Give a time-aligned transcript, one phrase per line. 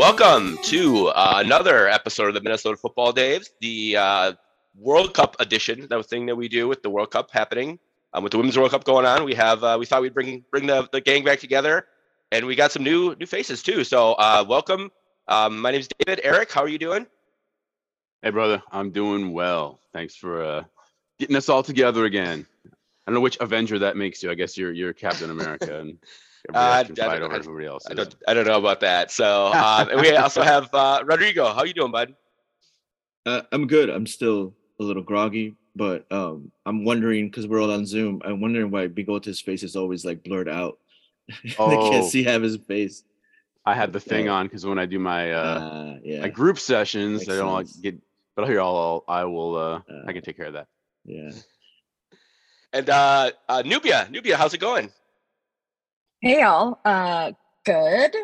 [0.00, 4.32] Welcome to uh, another episode of the Minnesota Futbol Daves, the uh,
[4.74, 5.86] World Cup edition.
[5.90, 7.78] That thing that we do with the World Cup happening,
[8.14, 9.24] um, with the Women's World Cup going on.
[9.24, 11.84] We have uh, we thought we'd bring bring the, the gang back together,
[12.32, 13.84] and we got some new new faces too.
[13.84, 14.90] So uh, welcome.
[15.28, 16.22] Um, my name is David.
[16.24, 17.06] Eric, how are you doing?
[18.22, 19.80] Hey, brother, I'm doing well.
[19.92, 20.64] Thanks for uh,
[21.18, 22.46] getting us all together again.
[22.64, 22.70] I
[23.06, 24.30] don't know which Avenger that makes you.
[24.30, 25.98] I guess you're you're Captain America and
[26.54, 27.84] Uh, can I don't- over I- everybody else.
[27.90, 29.10] I don't I don't know about that.
[29.10, 31.52] So um, and we also have uh, Rodrigo.
[31.52, 32.14] How you doing, bud?
[33.26, 33.90] Uh, I'm good.
[33.90, 38.22] I'm still a little groggy, but um, I'm wondering because we're all on Zoom.
[38.24, 40.78] I'm wondering why Bigote's face is always like blurred out.
[41.30, 41.90] I Oh.
[41.90, 43.04] can't see have his face.
[43.66, 44.32] I had the thing Yeah.
[44.32, 47.52] on because when I do my uh, Uh, yeah, my group sessions, Makes I don't
[47.52, 47.76] like sense.
[47.80, 47.96] get.
[48.34, 50.66] But here, I'll, I'll I will uh, I Uh, can take care of that.
[51.04, 51.30] yeah.
[52.72, 54.90] And uh, uh, Nubia, Nubia, how's it going?
[56.22, 56.78] Hey y'all.
[56.84, 57.32] Uh
[57.64, 58.14] good.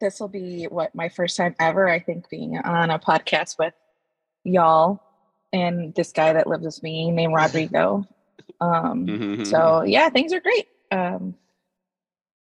[0.00, 3.74] This will be what my first time ever, I think, being on a podcast with
[4.44, 5.00] y'all
[5.52, 8.06] and this guy that lives with me named Rodrigo.
[8.60, 9.44] Um Mm-hmm.
[9.44, 10.66] so yeah, things are great.
[10.92, 11.34] Um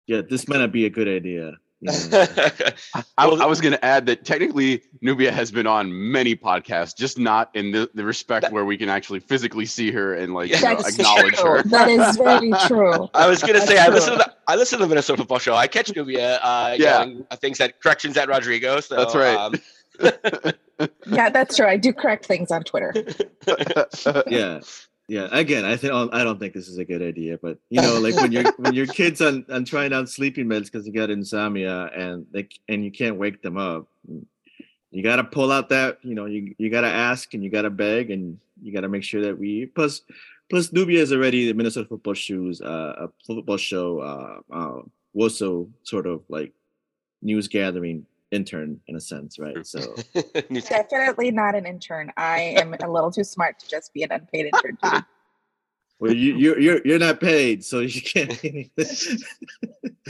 [0.08, 1.53] Yeah, this might not be a good idea.
[2.94, 3.02] you.
[3.18, 6.96] I, Well, I was going to add that technically Nubia has been on many podcasts,
[6.96, 10.34] just not in the, the respect That- where we can actually physically see her and
[10.34, 11.50] like you know, acknowledge true.
[11.58, 11.64] her.
[11.64, 13.10] That is very true.
[13.14, 15.40] I was gonna That's say I listen to the I listen to the Minnesota Football
[15.40, 15.56] Show.
[15.56, 17.00] I catch Nubia uh, Yeah.
[17.00, 18.80] yelling things at corrections at Rodrigo.
[18.80, 19.36] So That's right.
[19.36, 19.56] Um,
[21.06, 21.68] Yeah, that's true.
[21.68, 22.92] I do correct things on Twitter.
[24.28, 24.62] yeah,
[25.12, 25.28] yeah.
[25.34, 27.38] Again, I think I don't think this is a good idea.
[27.38, 30.72] But you know, like when your when your kids on on trying out sleeping meds
[30.72, 33.88] because they got insomnia and they and you can't wake them up.
[34.92, 37.49] You got to pull out that you know you you got to ask and you
[37.49, 39.99] got to beg and you got to make sure that we plus
[40.49, 44.82] plus Nubia is already the Minnesota Football Shoes uh, a football show uh, uh
[45.83, 46.54] sort of like
[47.22, 49.65] news gathering intern in a sense, right?
[49.65, 49.95] So
[50.52, 52.11] Definitely not an intern.
[52.17, 54.77] I am a little too smart to just be an unpaid intern.
[54.83, 54.99] too.
[55.99, 58.43] Well, you you're you're, you're not paid, so you can't.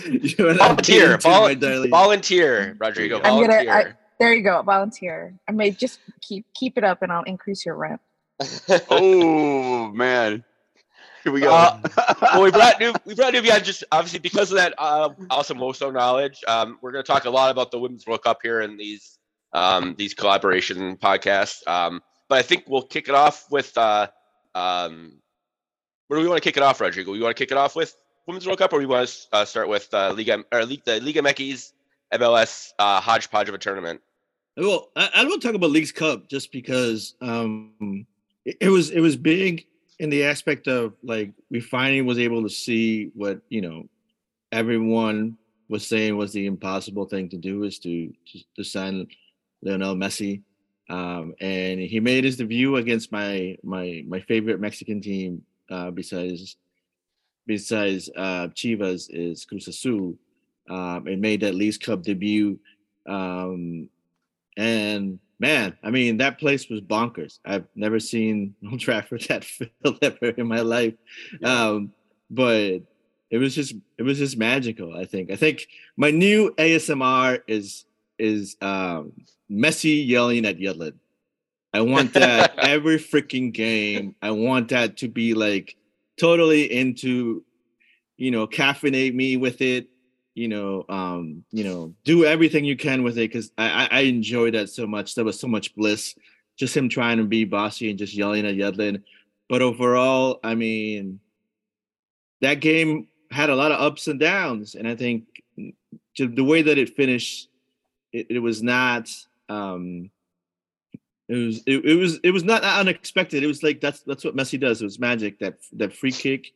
[0.06, 1.90] you're not volunteer, paid to, my vol- darling.
[1.90, 3.18] volunteer, Rodrigo.
[3.18, 3.98] I'm gonna- I- Volunteer.
[4.18, 5.34] There you go, volunteer.
[5.50, 8.00] I may just keep keep it up and I'll increase your rent.
[8.90, 10.46] oh man,
[11.24, 11.52] here we go.
[11.54, 11.80] Uh,
[12.22, 15.94] well, we brought new, we brought Nubia just obviously because of that uh, awesome WOSO
[15.94, 16.44] knowledge.
[16.48, 19.18] Um, we're going to talk a lot about the Women's World Cup here in these
[19.54, 21.66] um, these collaboration podcasts.
[21.68, 24.08] Um, but I think we'll kick it off with uh,
[24.56, 25.14] um,
[26.08, 27.12] where do we want to kick it off, Rodrigo?
[27.12, 27.96] We want to kick it off with
[28.28, 31.00] Women's World Cup, or we want to uh, start with uh, Liga or Liga, the
[31.02, 31.72] Liga MX
[32.14, 34.02] MLS uh, hodgepodge of a tournament?
[34.58, 38.06] Well, I, I don't talk about Leagues Cup just because um,
[38.46, 39.66] it, it was it was big
[40.02, 43.88] in the aspect of like we finally was able to see what you know
[44.52, 45.38] everyone
[45.70, 49.08] was saying was the impossible thing to do is to to, to sign
[49.62, 50.42] Lionel Messi,
[50.90, 56.58] um, and he made his debut against my my my favorite Mexican team uh, besides
[57.46, 60.18] besides uh, Chivas is Cruz Azul,
[60.68, 62.60] um, and made that Leagues Cup debut.
[63.08, 63.88] Um,
[64.58, 67.40] and man, I mean, that place was bonkers.
[67.44, 70.94] I've never seen Old Trafford that filled ever in my life.
[71.44, 71.92] Um,
[72.30, 72.82] but
[73.32, 75.32] it was just it was just magical, I think.
[75.32, 77.86] I think my new ASMR is
[78.20, 79.14] is um
[79.50, 80.94] Messi yelling at Yedlin.
[81.74, 84.16] I want that every freaking game.
[84.22, 85.76] I want that to be like
[86.18, 87.44] totally into,
[88.18, 89.88] you know, caffeinate me with it
[90.34, 94.54] you know, um, you know, do everything you can with it because I, I enjoyed
[94.54, 95.16] that so much.
[95.16, 96.16] There was so much bliss,
[96.58, 99.04] just him trying to be bossy and just yelling at Yedlin.
[99.50, 101.20] But overall, I mean,
[102.42, 105.26] that game had a lot of ups and downs, and I think
[106.18, 107.50] the way that it finished,
[108.14, 109.10] it, it was not.
[109.50, 110.12] Um,
[111.28, 113.44] it was it, it was it was not unexpected.
[113.44, 114.82] It was like that's that's what Messi does.
[114.82, 115.40] It was magic.
[115.40, 116.52] That that free kick,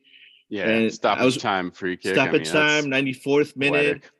[0.48, 2.16] yeah, and stoppage I was- time free kick.
[2.18, 4.10] I mean, stoppage time, ninety fourth minute poetic.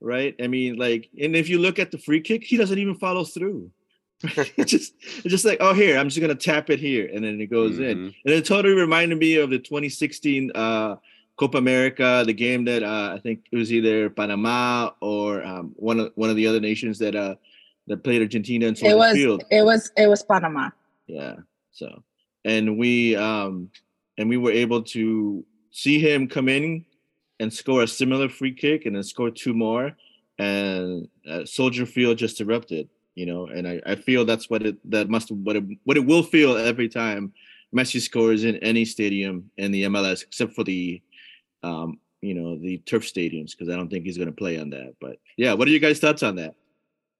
[0.00, 0.34] right?
[0.42, 3.24] I mean, like, and if you look at the free kick, he doesn't even follow
[3.24, 3.70] through.
[4.22, 7.40] it's just, it's just like, oh, here, I'm just gonna tap it here, and then
[7.40, 7.98] it goes in.
[7.98, 8.14] Mhm.
[8.24, 10.96] And it totally reminded me of the 2016 uh,
[11.36, 16.00] Copa America, the game that uh, I think it was either Panama or um, one
[16.00, 17.34] of one of the other nations that uh,
[17.88, 19.44] that played Argentina in It Soldier was Field.
[19.50, 20.70] it was it was Panama.
[21.06, 21.36] Yeah.
[21.72, 22.02] So,
[22.46, 23.70] and we um
[24.16, 25.44] and we were able to
[25.76, 26.86] see him come in
[27.38, 29.92] and score a similar free kick and then score two more,
[30.38, 32.88] and uh, Soldier Field just erupted.
[33.14, 36.04] You know, and I, I feel that's what it that must what it what it
[36.04, 37.32] will feel every time
[37.74, 41.02] Messi scores in any stadium in the MLS except for the
[41.62, 44.70] um you know the turf stadiums because I don't think he's going to play on
[44.70, 44.94] that.
[45.00, 46.54] But yeah, what are you guys' thoughts on that?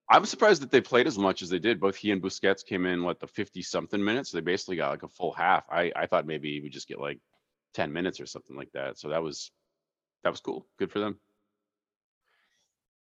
[0.09, 1.81] I'm surprised that they played as much as they did.
[1.81, 4.31] Both he and Busquets came in what the 50 something minutes.
[4.31, 5.65] So they basically got like a full half.
[5.71, 7.19] I I thought maybe we just get like
[7.77, 8.99] 10 minutes or something like that.
[8.99, 9.53] So that was
[10.25, 10.67] that was cool.
[10.79, 11.21] Good for them.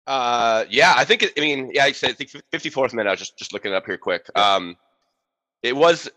[0.05, 1.23] Uh, yeah, I think.
[1.23, 3.09] It, I mean, yeah, I said I think 54th minute.
[3.09, 4.27] I was just just looking it up here quick.
[4.37, 4.75] Um,
[5.63, 6.09] it was,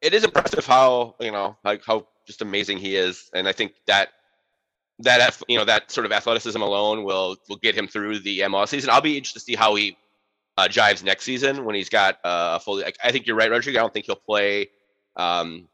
[0.00, 3.74] it is impressive how you know like how just amazing he is, and I think
[3.86, 4.08] that
[5.00, 8.68] that you know that sort of athleticism alone will will get him through the MLS
[8.68, 8.90] season.
[8.90, 9.96] I'll be interested to see how he
[10.56, 12.84] uh, jives next season when he's got uh, a fully.
[12.84, 13.78] Like, I think you're right, Rodrigo.
[13.78, 14.70] I don't think he'll play
[15.16, 15.68] um,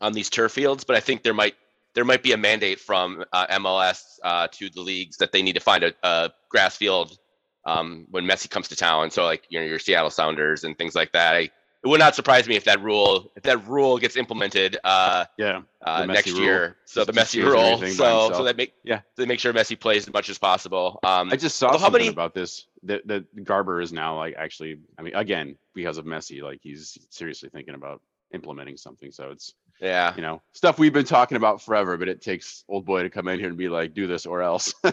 [0.00, 1.54] on these turf fields, but I think there might
[1.94, 5.54] there might be a mandate from uh, MLS uh, to the leagues that they need
[5.54, 7.18] to find a, a grass field
[7.66, 9.10] um, when Messi comes to town.
[9.10, 11.34] So like you know your Seattle Sounders and things like that.
[11.34, 11.50] I,
[11.82, 15.62] it would not surprise me if that rule if that rule gets implemented uh, Yeah.
[15.82, 16.42] uh, next rule.
[16.42, 16.76] year.
[16.84, 17.78] So the Messi rule.
[17.94, 19.00] So so that make Yeah.
[19.16, 21.00] they make sure Messi plays as much as possible.
[21.02, 24.76] Um, I just saw something many- about this that that Garber is now like actually.
[24.98, 28.02] I mean, again, because of Messi, like he's seriously thinking about
[28.34, 29.10] implementing something.
[29.10, 30.14] So it's yeah.
[30.16, 33.28] you know stuff we've been talking about forever, but it takes old boy to come
[33.28, 34.74] in here and be like, do this or else.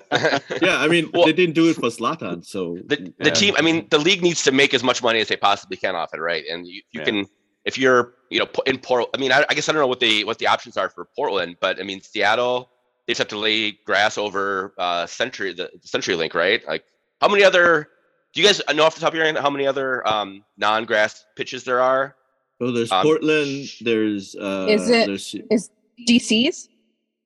[0.62, 3.30] Yeah, I mean Well- they didn't do it for Zlatan, so the, the Yeah.
[3.32, 5.96] team i mean the league needs to make as much money as they possibly can
[5.96, 7.06] off it right and you, you Yeah.
[7.06, 7.26] can
[7.66, 10.00] if you're you know in port i mean I, I guess i don't know what
[10.00, 12.70] the what the options are for portland but i mean seattle
[13.06, 16.84] they just have to lay grass over uh century the century link right like
[17.22, 17.90] how many other
[18.34, 21.26] do you guys know off the top of your head how many other um non-grass
[21.36, 22.16] pitches there are
[22.60, 25.70] so there's Um, Portland, there's uh Is it- there's Is
[26.08, 26.70] DC's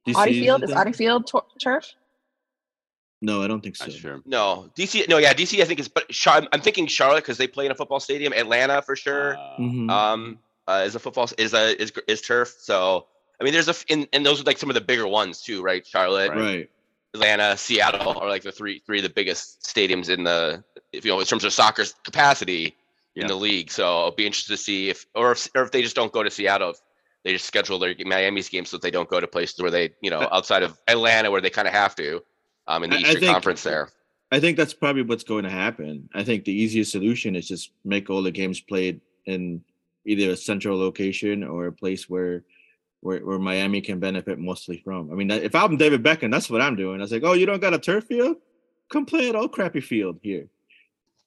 [0.07, 0.63] DC, Audi Field?
[0.63, 0.79] Is there?
[0.79, 1.85] Audi Field tor- turf?
[3.23, 3.85] No, I don't think so.
[3.85, 4.21] Not sure.
[4.25, 7.45] no dc no yeah dc i think is but Char- i'm thinking charlotte because they
[7.47, 11.53] play in a football stadium atlanta for sure Uh, um uh, is a football is
[11.53, 13.05] a is is turf so
[13.39, 15.61] i mean there's a and, and those are like some of the bigger ones too
[15.61, 16.69] right charlotte right.
[17.13, 21.11] atlanta seattle are like the three three of the biggest stadiums in the if you
[21.11, 22.75] know in terms of soccer capacity
[23.15, 23.23] Yeah.
[23.23, 25.81] in the league so i'll be interested to see if or if or if they
[25.81, 26.77] just don't go to seattle if
[27.23, 29.89] they just schedule their miami's games so that they don't go to places where they
[30.01, 32.21] you know outside of atlanta where they kind of have to
[32.67, 33.89] um in the I- I eastern think- conference there
[34.33, 36.07] I think that's probably what's going to happen.
[36.15, 39.61] I think the easiest solution is just make all the games played in
[40.05, 42.45] either a central location or a place where
[43.01, 45.11] where, where Miami can benefit mostly from.
[45.11, 47.01] I mean, if I'm David Beckham, that's what I'm doing.
[47.01, 48.37] I was like, oh, you don't got a turf field?
[48.89, 50.47] Come play at old crappy field here.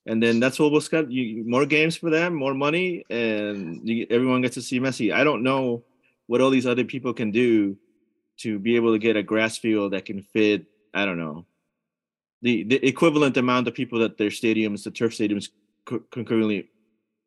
[0.07, 4.07] And then that's what we'll get You, more games for them, more money, and you,
[4.11, 5.13] everyone gets to see Messi.
[5.15, 5.83] I don't know
[6.27, 7.77] what all these other people can do
[8.39, 10.67] to be able to get a grass field that can fit.
[10.93, 11.47] I don't know
[12.43, 15.49] the the equivalent amount of people that their stadiums, the turf stadiums,
[15.87, 16.69] co- concurrently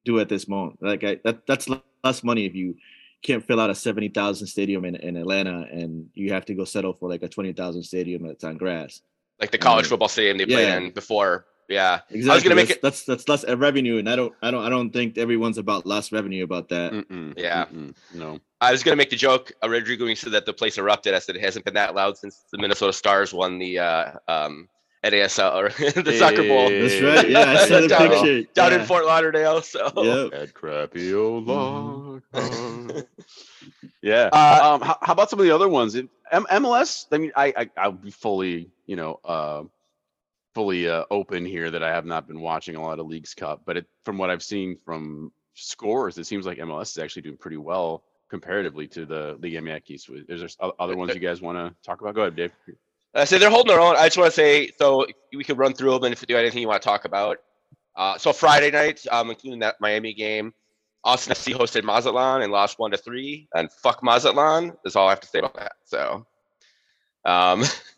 [0.05, 0.77] do at this moment.
[0.81, 2.75] Like I, that that's le- less money if you
[3.23, 6.63] can't fill out a seventy thousand stadium in, in Atlanta and you have to go
[6.65, 9.01] settle for like a twenty thousand stadium that's on grass.
[9.41, 9.89] like the college Mm.
[9.89, 12.43] football stadium they played in before yeah Exactly.
[12.43, 14.69] gonna make that's, it- that's that's less uh, revenue, and I don't I don't I
[14.69, 16.91] don't think everyone's about less revenue about that.
[16.93, 17.65] mm-mm, Yeah.
[17.65, 18.39] mm-mm, No.
[18.61, 21.13] I was gonna make the joke, uh, Rodrigo, when you said that the place erupted.
[21.13, 24.67] I said it hasn't been that loud since the Minnesota Stars won the uh, um,
[25.03, 25.69] NASL or
[26.01, 27.29] the soccer bowl That's right.
[27.29, 28.53] Yeah, I saw the Down in- picture.
[28.55, 28.79] down yeah.
[28.79, 29.61] in Fort Lauderdale.
[29.61, 30.33] So Yep.
[30.33, 32.23] At crappy old log.
[34.01, 34.29] yeah.
[34.31, 35.95] Uh, um, how, how about some of the other ones?
[35.95, 37.05] It- M- MLS.
[37.11, 39.63] I mean, I, I I'll be fully, you know, uh,
[40.57, 43.61] fully uh, open here that I have not been watching a lot of Leagues Cup,
[43.63, 47.37] but it, from what I've seen from scores, it seems like MLS is actually doing
[47.37, 50.25] pretty well comparatively to the Liga MX.
[50.27, 52.15] Is there other ones you guys want to talk about?
[52.15, 52.51] Go ahead, Dave.
[53.13, 53.97] I say they're holding their own.
[53.97, 56.35] I just want to say so we could run through them and if you do
[56.35, 57.37] anything you want to talk about.
[57.95, 60.55] Uh, so Friday night, um, including that Miami game,
[61.03, 63.47] Austin FC hosted Mazatlan and lost one to three.
[63.53, 65.73] And fuck Mazatlan is all I have to say about that.
[65.85, 66.25] So,
[67.25, 67.63] um,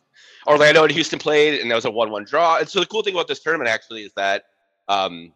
[0.49, 2.57] Orlando and Houston played, and that was a one-one draw.
[2.57, 4.45] And so the cool thing about this tournament actually is that
[4.87, 5.31] um,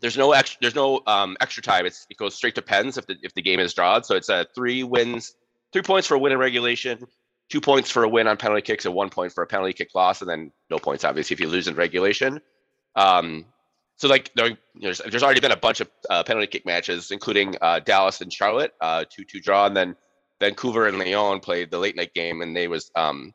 [0.00, 1.84] there's no extra there's no um, extra time.
[1.84, 4.02] It's it goes straight to pens if the if the game is drawn.
[4.02, 5.34] So it's a three wins,
[5.72, 7.06] three points for a win in regulation,
[7.50, 9.94] two points for a win on penalty kicks, and one point for a penalty kick
[9.94, 12.40] loss, and then no points obviously if you lose in regulation.
[12.96, 13.44] Um,
[13.96, 17.56] so like there, there's there's already been a bunch of uh, penalty kick matches, including
[17.60, 19.96] uh, Dallas and Charlotte, uh, two two draw, and then
[20.40, 23.34] Vancouver and León played the late night game, and they was um,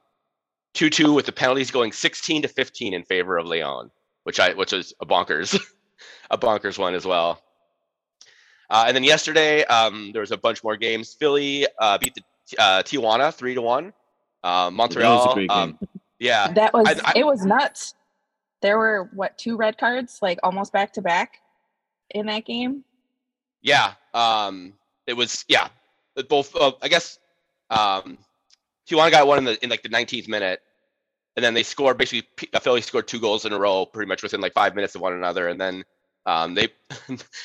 [0.74, 3.90] two two with the penalties going 16 to 15 in favor of León,
[4.24, 5.60] which I which was a bonkers,
[6.32, 7.42] a bonkers one as well.
[8.70, 11.14] Uh, and then yesterday, um, there was a bunch more games.
[11.14, 12.24] Philly uh, beat the
[12.62, 13.94] uh, Tijuana three to one.
[14.44, 15.78] Uh, Montreal, great um,
[16.20, 17.96] yeah, That was I- it was nuts.
[18.62, 21.38] There were what two red cards, like almost back to back
[22.12, 22.84] in that game.
[23.62, 23.94] Yeah.
[24.14, 24.74] Um,
[25.08, 25.70] it was yeah.
[26.30, 27.20] Both uh, I guess
[27.70, 28.18] um,
[28.92, 30.62] Tijuana got one in the in like the 19th minute,
[31.36, 32.28] and then they scored basically.
[32.36, 35.02] P- Philly scored two goals in a row, pretty much within like five minutes of
[35.02, 35.84] one another, and then
[36.26, 36.68] um, they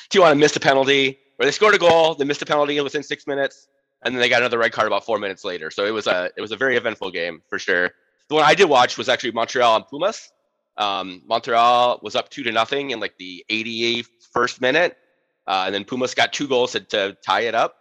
[0.09, 3.25] Tijuana missed a penalty, or they scored a goal, they missed a penalty within six
[3.25, 3.67] minutes,
[4.03, 5.71] and then they got another red card about four minutes later.
[5.71, 7.91] So it was a it was a very eventful game for sure.
[8.29, 10.29] The one I did watch was actually Montreal and Pumas.
[10.75, 14.97] Um, Montreal was up two to nothing in like the 88th first minute,
[15.47, 17.77] uh, and then Pumas got two goals to, to tie it up,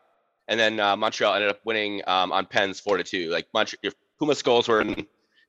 [0.48, 3.30] and then uh, Montreal ended up winning um, on pens four to two.
[3.30, 5.06] Like Montreal, Pumas goals were in the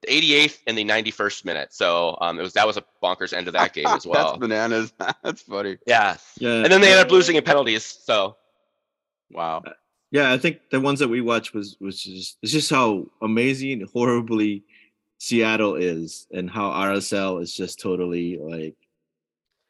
[0.07, 3.53] 88th and the 91st minute, so um, it was that was a bonkers end of
[3.53, 4.27] that game as well.
[4.31, 4.93] That's bananas.
[5.23, 5.77] That's funny.
[5.87, 6.63] yeah, Yeah.
[6.63, 7.83] and then they ended up losing in penalties.
[7.83, 8.35] So
[9.31, 9.63] Wow.
[10.11, 13.85] Yeah, I think the ones that we watched was was just it's just how amazing,
[13.93, 14.63] horribly
[15.17, 18.75] Seattle is, and how RSL is just totally like,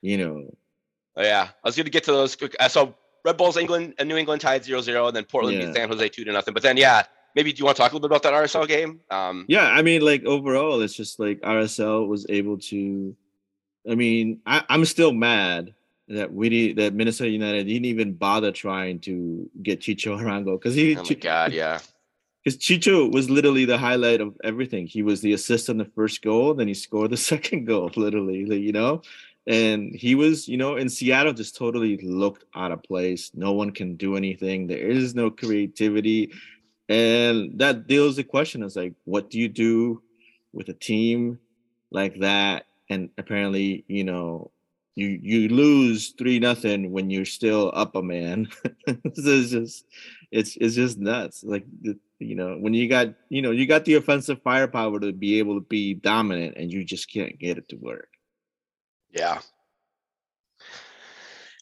[0.01, 0.53] you know,
[1.15, 2.35] Oh, yeah, I was going to get to those.
[2.35, 2.55] Quick.
[2.59, 2.93] I saw
[3.27, 5.65] Red Bulls England and New England tied 0-0, and then Portland Yeah.
[5.65, 6.53] beat San Jose two to nothing.
[6.53, 7.03] But then, yeah,
[7.35, 9.01] maybe do you want to talk a little bit about that RSL game?
[9.11, 9.67] Um, yeah.
[9.67, 13.13] I mean, like overall, it's just like RSL was able to.
[13.89, 15.73] I mean, I, I'm still mad
[16.07, 20.73] that we did, that Minnesota United didn't even bother trying to get Chicho Arango because
[20.73, 21.79] he oh my god, yeah,
[22.43, 24.87] because Chicho was literally the highlight of everything.
[24.87, 28.45] He was the assist on the first goal, then he scored the second goal, literally,
[28.45, 29.01] like, you know.
[29.47, 33.31] And he was, you know, in Seattle just totally looked out of place.
[33.33, 34.67] No one can do anything.
[34.67, 36.33] There is no creativity.
[36.89, 40.01] And that deals the question is like, what do you do
[40.51, 41.39] with a team
[41.91, 42.65] like that?
[42.89, 44.51] And apparently, you know,
[44.95, 48.47] you you lose three nothing when you're still up a man.
[48.85, 49.85] this is just
[50.31, 51.43] it's it's just nuts.
[51.43, 51.65] Like
[52.19, 55.53] you know, when you got you know you got the offensive firepower to be able
[55.53, 58.16] to be dominant, and you just can't get it to work.
[59.11, 59.39] Yeah.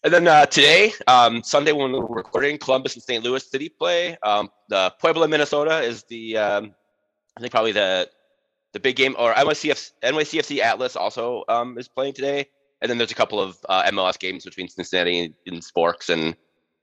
[0.04, 3.24] And then uh, today, um, Sunday when we're recording, Columbus and St.
[3.24, 4.16] Louis City play.
[4.22, 6.75] Um, the Puebla, Minnesota is the um,
[7.36, 8.10] I think probably the
[8.74, 12.46] the big game, or NYCFC, NYCFC Atlas also um, is playing today.
[12.82, 16.36] And then there's a couple of uh, MLS games between Cincinnati and, and Sporks and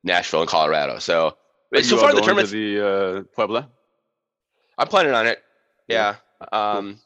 [0.02, 0.98] Nashville and Colorado.
[0.98, 1.36] So
[1.74, 3.68] Are so far the tournament, to the uh, Puebla.
[4.78, 5.38] I'm planning on it.
[5.86, 6.16] Yeah.
[6.40, 6.48] Yeah.
[6.50, 6.98] Um,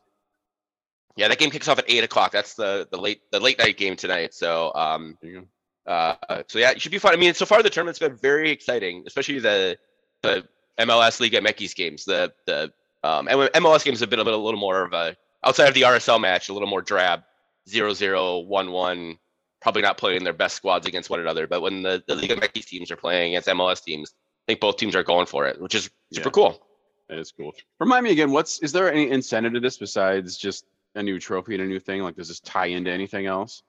[1.16, 2.32] yeah, that game kicks off at eight o'clock.
[2.32, 4.34] That's the the late the late night game tonight.
[4.34, 5.40] So um, There you
[5.86, 5.92] go.
[5.92, 7.12] uh, so yeah, it should be fun.
[7.14, 9.78] I mean, so far the tournament's been very exciting, especially the
[10.22, 10.46] the
[10.78, 12.04] MLS Liga MX games.
[12.04, 15.16] The the um, and MLS games have been a little, a little more of a
[15.44, 17.22] outside of the RSL match, a little more drab,
[17.68, 19.18] 0-0, 1-1,
[19.60, 21.46] Probably not playing their best squads against one another.
[21.46, 24.76] But when the, the Liga MX teams are playing against MLS teams, I think both
[24.76, 26.32] teams are going for it, which is super Yeah.
[26.32, 26.66] cool.
[27.08, 27.52] Is cool.
[27.78, 31.54] Remind me again, what's is there any incentive to this besides just a new trophy
[31.54, 32.02] and a new thing?
[32.02, 33.62] Like, does this tie into anything else?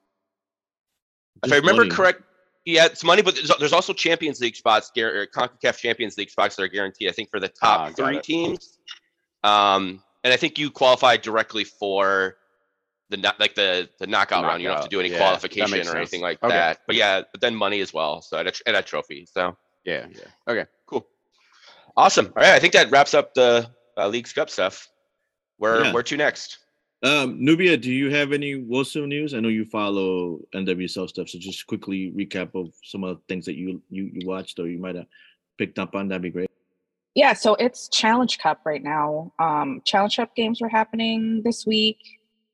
[1.43, 1.91] if I remember money.
[1.96, 2.24] correct,
[2.65, 6.31] yeah, it's money, but there's, there's also Champions League spots, guar- or CONCACAF Champions League
[6.31, 7.10] spots that are guaranteed.
[7.10, 8.24] I think for the top Ah, three it.
[8.24, 8.79] teams,
[9.43, 12.38] um, and I think you qualify directly for
[13.10, 14.62] the no- like the the knockout round.
[14.62, 16.53] You don't have to do any Yeah, qualification or anything like Okay.
[16.55, 16.79] that.
[16.88, 18.22] But yeah, but then money as well.
[18.22, 19.27] So and a, and a trophy.
[19.31, 19.55] So
[19.86, 20.22] Yeah, yeah.
[20.51, 21.07] Okay, cool.
[21.96, 22.25] awesome.
[22.36, 24.89] All right, I think that wraps up the uh, League's Cup stuff.
[25.57, 25.93] Where Yeah.
[25.93, 26.57] where to next?
[27.04, 29.34] Um, Nubia, do you have any WoSo news?
[29.34, 33.46] I know you follow NWSL stuff, so just quickly recap of some of the things
[33.46, 35.06] that you you, you watched or you might have
[35.58, 36.08] picked up on.
[36.08, 36.50] That'd be great.
[37.13, 39.32] Yeah, so it's Challenge Cup right now.
[39.38, 41.98] Um, Challenge Cup games were happening this week.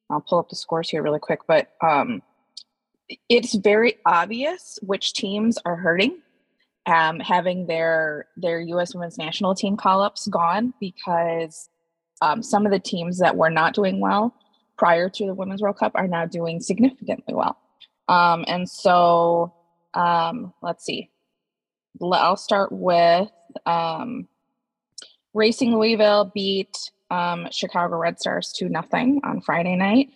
[0.10, 2.22] I'll pull up the scores here really quick, but um,
[3.30, 6.20] it's very obvious which teams are hurting.
[6.86, 8.94] Um, having their their U.S.
[8.94, 11.70] Women's National Team call ups gone because
[12.24, 14.34] um, some of the teams that were not doing well
[14.78, 17.58] prior to the Women's World Cup are now doing significantly well.
[18.08, 19.54] Um, and so
[19.94, 21.10] um, let's see.
[22.02, 23.30] I'll start with
[23.66, 24.28] um,
[25.34, 26.76] Racing Louisville beat
[27.12, 30.10] um, Chicago Red Stars 2 nothing on Friday night.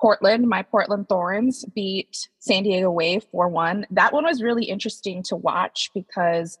[0.00, 3.86] Portland, my Portland Thorns beat San Diego Wave 4 1.
[3.90, 6.56] That one was really interesting to watch because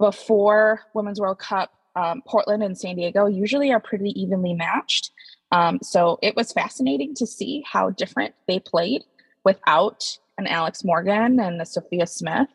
[0.00, 5.10] before Women's World Cup, um, Portland and San Diego usually are pretty evenly matched.
[5.52, 9.04] Um, so it was fascinating to see how different they played
[9.44, 12.48] without an Alex Morgan and a Sophia Smith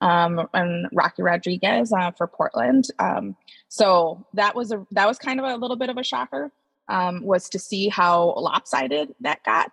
[0.00, 2.86] um, and Rocky Rodriguez uh, for Portland.
[2.98, 3.36] Um,
[3.68, 6.50] so that was a that was kind of a little bit of a shocker.
[6.88, 9.72] Um, was to see how lopsided that got.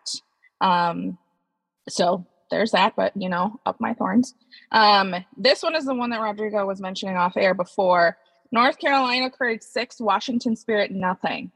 [0.59, 1.17] Um,
[1.87, 4.33] so there's that, but you know, up my thorns.
[4.71, 8.17] Um, this one is the one that Rodrigo was mentioning off air before.
[8.51, 11.51] North Carolina Courage six, Washington Spirit nothing.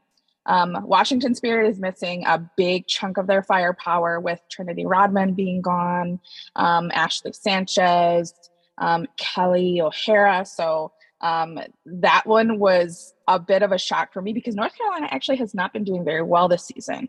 [0.46, 5.60] Um, Washington Spirit is missing a big chunk of their firepower with Trinity Rodman being
[5.60, 6.18] gone,
[6.56, 8.34] um, Ashley Sanchez,
[8.78, 10.44] um, Kelly O'Hara.
[10.46, 15.08] So um, that one was a bit of a shock for me because North Carolina
[15.10, 17.08] actually has not been doing very well this season.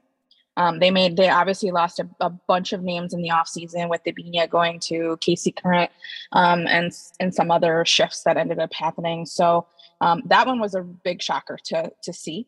[0.58, 4.04] Um, they made they obviously lost a, a, bunch of names in the offseason with
[4.04, 5.90] Debinha going to KC Current
[6.34, 9.26] um, and and some other shifts that ended up happening.
[9.26, 9.68] So
[10.02, 12.48] um, that one was a big shocker to to see.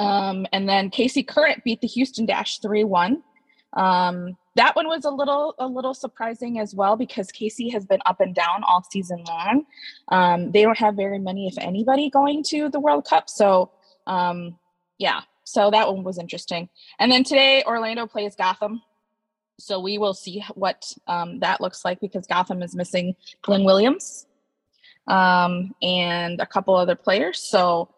[0.00, 3.22] Um, and then KC Current beat the Houston Dash three one.
[3.74, 8.00] Um, that one was a little a little surprising as well because KC has been
[8.06, 9.66] up and down all season long.
[10.08, 13.30] Um, they don't have very many, if anybody, going to the World Cup.
[13.30, 13.70] So
[14.98, 16.68] yeah, so that one was interesting.
[16.98, 18.82] And then today, Orlando plays Gotham.
[19.60, 23.14] So we will see what um, that looks like because Gotham is missing
[23.46, 24.26] Lynn Williams
[25.06, 27.38] um, and a couple other players.
[27.38, 27.90] So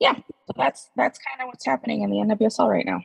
[0.00, 0.14] yeah,
[0.56, 3.00] that's that's kind of what's happening in the NWSL right now.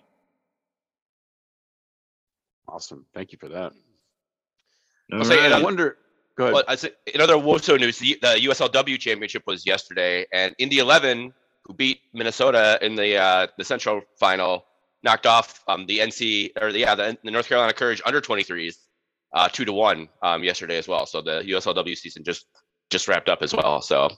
[2.67, 3.71] Awesome, thank you for that.
[5.12, 5.97] I'll say, I wonder.
[6.35, 6.53] Go ahead.
[6.53, 10.79] Well, I say, in other WOSO news, the, the USLW championship was yesterday, and Indy
[10.79, 11.31] 11
[11.65, 14.65] who beat Minnesota in the uh, the Central Final,
[15.03, 18.75] knocked off um, the NC or the, yeah the, the North Carolina Courage under 23s
[19.34, 21.05] uh, two to one um, yesterday as well.
[21.05, 22.46] So the USLW season just
[22.89, 23.82] just wrapped up as well.
[23.82, 24.10] So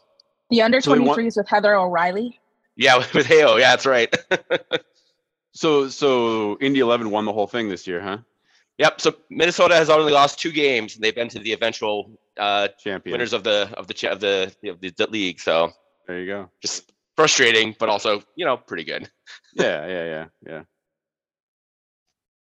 [0.50, 2.40] the under 23s with Heather O'Reilly.
[2.76, 3.60] Yeah, with, with Heo.
[3.60, 4.14] Yeah, that's right.
[5.54, 8.18] so so Indy 11 won the whole thing this year, huh?
[8.78, 9.00] Yep.
[9.00, 13.14] So Minnesota has only lost two games, and they've been to the eventual uh, champion
[13.14, 15.40] winners of the of the of the of the, the league.
[15.40, 15.72] So
[16.08, 16.50] there you go.
[16.62, 19.10] Just frustrating, but also you know pretty good.
[19.54, 20.62] yeah, yeah, yeah, yeah.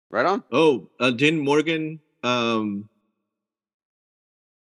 [0.10, 0.44] Right on.
[0.52, 2.00] Oh, uh, didn't Morgan?
[2.24, 2.90] Um,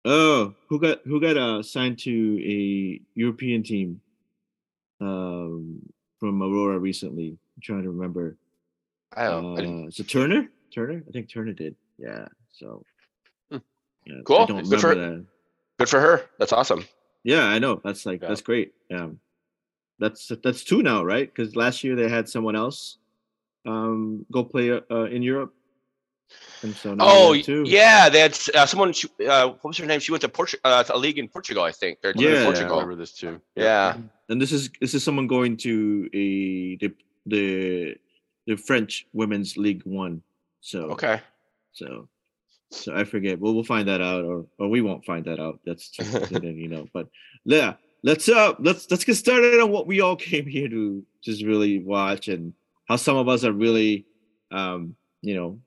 [0.05, 4.01] oh, who got who got uh, signed to a European team?
[5.01, 5.83] Um,
[6.23, 7.31] from Aurora recently.
[7.57, 8.37] I'm trying to remember.
[9.17, 9.87] I don't.
[9.87, 11.75] Uh, so Turner, Turner, I think Turner did.
[11.99, 12.27] Yeah.
[12.53, 12.85] So.
[13.51, 13.59] Hmm.
[14.07, 14.47] Yeah, cool.
[14.47, 15.27] Good for, that.
[15.81, 16.23] Good for her.
[16.39, 16.85] That's awesome.
[17.25, 17.81] Yeah, I know.
[17.83, 18.29] That's like yeah.
[18.29, 18.73] that's great.
[18.95, 19.19] Um,
[20.03, 21.33] that's that's two now, right?
[21.33, 22.99] Because last year they had someone else
[23.65, 25.55] um, go play uh, in Europe.
[26.63, 28.95] And so oh yeah, they had uh, someone.
[29.27, 30.01] Uh, what was her name?
[30.01, 32.01] She went to Portugal, uh, a league in Portugal, I think.
[32.01, 32.77] They're yeah, Portugal.
[32.77, 33.41] I remember this too.
[33.55, 33.65] Yeah.
[33.65, 33.97] yeah.
[34.29, 36.95] and this is this is someone going to a the
[37.27, 37.97] the
[38.47, 40.23] the French women's league one.
[40.61, 41.21] So okay,
[41.73, 42.09] so
[42.71, 43.39] so I forget.
[43.39, 45.61] Well, we'll find that out, or or we won't find that out.
[45.67, 46.87] That's just you know.
[46.95, 47.09] But
[47.45, 51.45] yeah, let's uh let's let's get started on what we all came here to just
[51.45, 52.53] really watch and
[52.89, 54.07] how some of us are really
[54.51, 55.59] um you know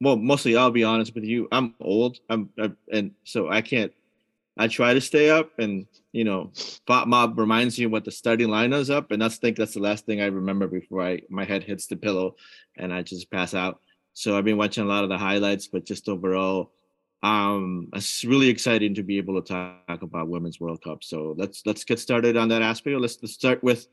[0.00, 3.92] well mostly i'll be honest with you i'm old i'm I, and so i can't
[4.58, 6.52] i try to stay up and you know
[6.86, 9.80] Bot Mob reminds you what the starting line is up and that's think that's the
[9.80, 12.36] last thing i remember before i my head hits the pillow
[12.76, 13.80] and i just pass out.
[14.12, 16.72] So i've been watching a lot of the highlights but just overall
[17.22, 21.04] um it's really exciting to be able to talk about women's world cup.
[21.04, 22.96] So let's let's get started on that aspect.
[22.98, 23.88] Let's, let's start with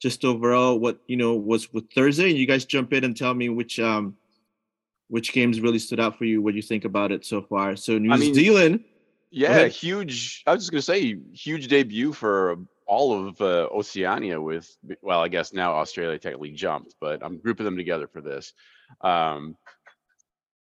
[0.00, 2.30] just overall what you know was with thursday.
[2.30, 4.16] And you guys jump in and tell me which um
[5.08, 7.74] which games really stood out for you what you think about it so far.
[7.76, 8.84] So new I mean, zealand
[9.30, 14.74] yeah huge i was just gonna say huge debut for all of uh, oceania with
[15.02, 18.52] well i guess now australia technically jumped but i'm grouping them together for this.
[19.02, 19.56] Um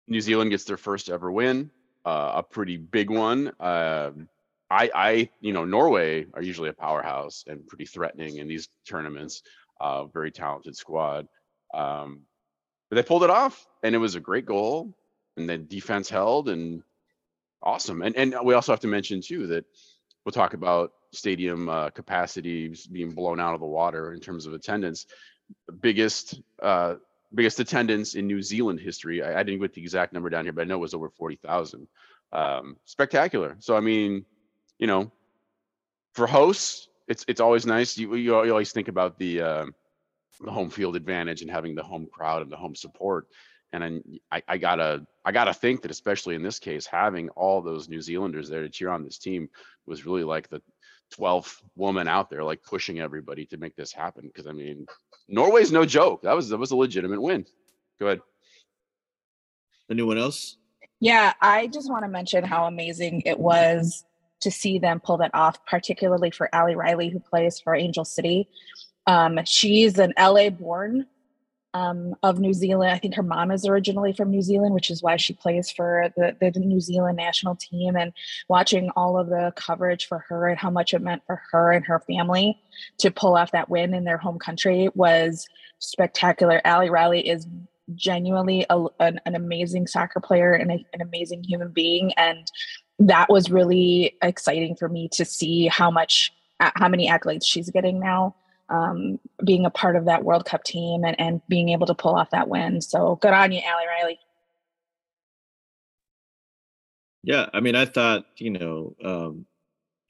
[0.08, 1.70] new zealand gets their first ever win
[2.04, 3.52] uh, a pretty big one.
[3.60, 4.10] Uh,
[4.70, 9.42] I, I, you know, Norway are usually a powerhouse and pretty threatening in these tournaments.
[9.80, 11.26] Uh, very talented squad,
[11.74, 12.20] um,
[12.88, 14.94] but they pulled it off, and it was a great goal.
[15.36, 16.82] And the defense held, and
[17.60, 18.02] awesome.
[18.02, 19.64] And and we also have to mention too that
[20.24, 24.54] we'll talk about stadium uh, capacities being blown out of the water in terms of
[24.54, 25.06] attendance.
[25.66, 26.94] The biggest uh,
[27.32, 29.22] biggest attendance in New Zealand history.
[29.22, 31.10] I, I, didn't get the exact number down here, but I know it was over
[31.10, 31.86] 40,000.
[32.32, 33.56] Um, spectacular.
[33.60, 34.24] So, I mean,
[34.78, 35.12] you know,
[36.14, 37.98] for hosts, it's it's always nice.
[37.98, 39.66] You, you, always think about the uh,
[40.40, 43.28] the home field advantage and having the home crowd and the home support.
[43.72, 47.88] And I, I gotta I gotta think that especially in this case, having all those
[47.88, 49.48] New Zealanders there to cheer on this team
[49.86, 50.62] was really like the
[51.18, 54.26] 12th woman out there, like pushing everybody to make this happen.
[54.26, 54.86] Because I mean,
[55.28, 56.22] Norway's no joke.
[56.22, 57.46] That was that was a legitimate win.
[57.98, 58.20] Go ahead.
[59.90, 60.56] Anyone else?
[61.00, 64.04] Yeah, I just want to mention how amazing it was
[64.40, 68.48] to see them pull that off, particularly for Ali Riley, who plays for Angel City.
[69.06, 71.06] Um, she's an LA born
[71.74, 72.92] um, of New Zealand.
[72.92, 76.08] I think her mom is originally from New Zealand, which is why she plays for
[76.16, 77.96] the, the New Zealand national team.
[77.96, 78.12] And
[78.48, 81.84] watching all of the coverage for her and how much it meant for her and
[81.84, 82.58] her family
[82.98, 85.46] to pull off that win in their home country was
[85.80, 86.60] spectacular.
[86.64, 87.46] Ali Riley is
[87.94, 92.12] genuinely a, an, an, amazing soccer player and a, an amazing human being.
[92.16, 92.50] And
[92.98, 97.98] that was really exciting for me to see how much how many accolades she's getting
[97.98, 98.34] now
[98.68, 102.14] um, being a part of that World Cup team and, and being able to pull
[102.14, 102.80] off that win.
[102.80, 104.18] So good on you, Ali Riley.
[107.22, 109.46] Yeah, I mean, I thought, you know, um,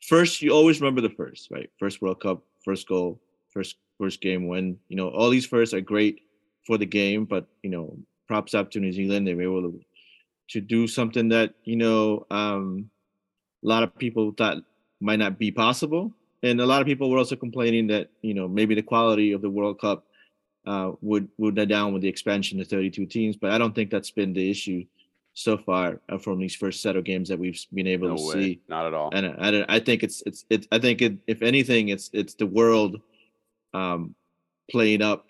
[0.03, 1.71] first you always remember the first, right?
[1.79, 4.79] First World Cup, first goal, first first game win.
[4.89, 6.23] You know, all these firsts are great
[6.67, 9.27] for the game, but you know, props up to New Zealand.
[9.27, 9.81] They were able to
[10.51, 12.91] to do something that you know um,
[13.65, 14.59] a lot of people thought
[15.01, 16.13] might not be possible
[16.45, 19.41] and a lot of people were also complaining that you know maybe the quality of
[19.43, 20.05] the World Cup
[20.67, 23.91] uh, would would die down with the expansion to 32 teams, but I don't think
[23.91, 24.85] that's been the issue
[25.35, 28.23] so far uh, from these first set of games that we've been able No to
[28.29, 28.33] way.
[28.35, 28.61] see.
[28.69, 29.11] Not at all.
[29.13, 32.47] And I, I think it's it's it's I think it, if anything, it's it's the
[32.47, 33.01] world
[33.73, 34.15] um,
[34.71, 35.27] playing up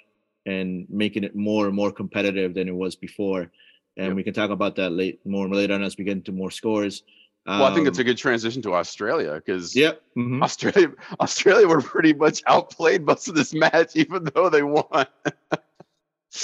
[0.47, 3.51] and making it more and more competitive than it was before.
[3.97, 4.17] And Yep.
[4.17, 7.03] we can talk about that late more later on as we get into more scores.
[7.47, 10.01] Well, I think it's a Um, good transition to Australia because Yep.
[10.17, 10.43] mhm.
[10.43, 10.89] Australia
[11.21, 15.07] Australia were pretty much outplayed most of this match, even though they won.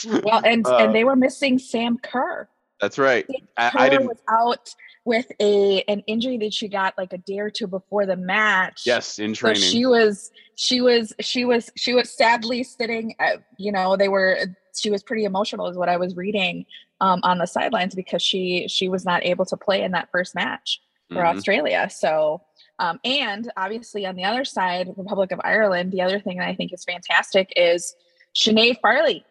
[0.06, 2.48] Well, and Uh, and they were missing Sam Kerr.
[2.80, 3.26] That's right.
[3.56, 4.06] I, Kerr I didn't.
[4.06, 4.72] was out
[5.04, 8.82] with a an injury that she got like a day or two before the match.
[8.86, 9.62] Yes, in So training.
[9.62, 14.38] she was she was she was she was sadly sitting at, you know they were
[14.76, 16.64] she was pretty emotional is what I was reading
[17.00, 20.34] um, on the sidelines because she she was not able to play in that first
[20.34, 21.36] match for Mhm.
[21.36, 21.88] Australia.
[21.90, 22.42] So
[22.78, 26.54] um, and obviously on the other side, Republic of Ireland, the other thing that I
[26.54, 27.94] think is fantastic is
[28.34, 29.22] Sinead Farrelly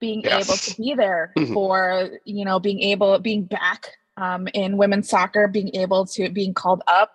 [0.00, 5.08] being able to be there for you know being able being back um, in women's
[5.08, 7.12] soccer, being able to being called up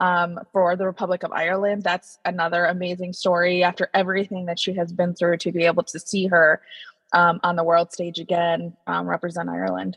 [0.00, 1.82] um, for the Republic of Ireland.
[1.82, 5.98] That's another amazing story after everything that she has been through to be able to
[5.98, 6.60] see her
[7.14, 9.96] um, on the world stage again, um, represent Ireland.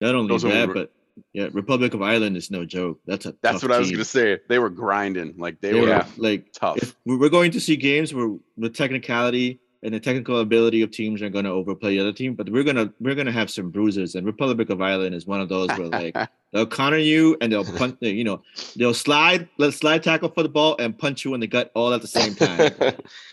[0.00, 0.92] Not only Those are that, re- but
[1.32, 3.00] yeah, Republic of Ireland is no joke.
[3.06, 4.38] That's a That's what I was going to say.
[4.48, 5.34] They were grinding.
[5.38, 6.94] Like they, They were were like tough.
[7.04, 11.30] we're going to see games where the technicality and the technical ability of teams are
[11.30, 14.14] going to overplay the other team, but we're gonna we're gonna have some bruisers.
[14.14, 16.14] And Republic of Ireland is one of those where like
[16.52, 17.96] they'll counter you and they'll punch.
[18.00, 18.42] You know,
[18.76, 21.94] they'll slide, let slide tackle for the ball and punch you in the gut all
[21.94, 22.72] at the same time.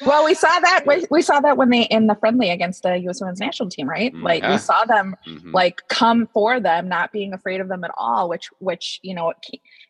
[0.05, 2.97] Well, we saw that we, we saw that when they in the friendly against the
[2.99, 3.19] U.S.
[3.19, 4.13] Women's National Team, right?
[4.13, 4.51] Mm, Like yeah.
[4.51, 5.53] we saw them Mhm.
[5.53, 9.33] like come for them, not being afraid of them at all, which which you know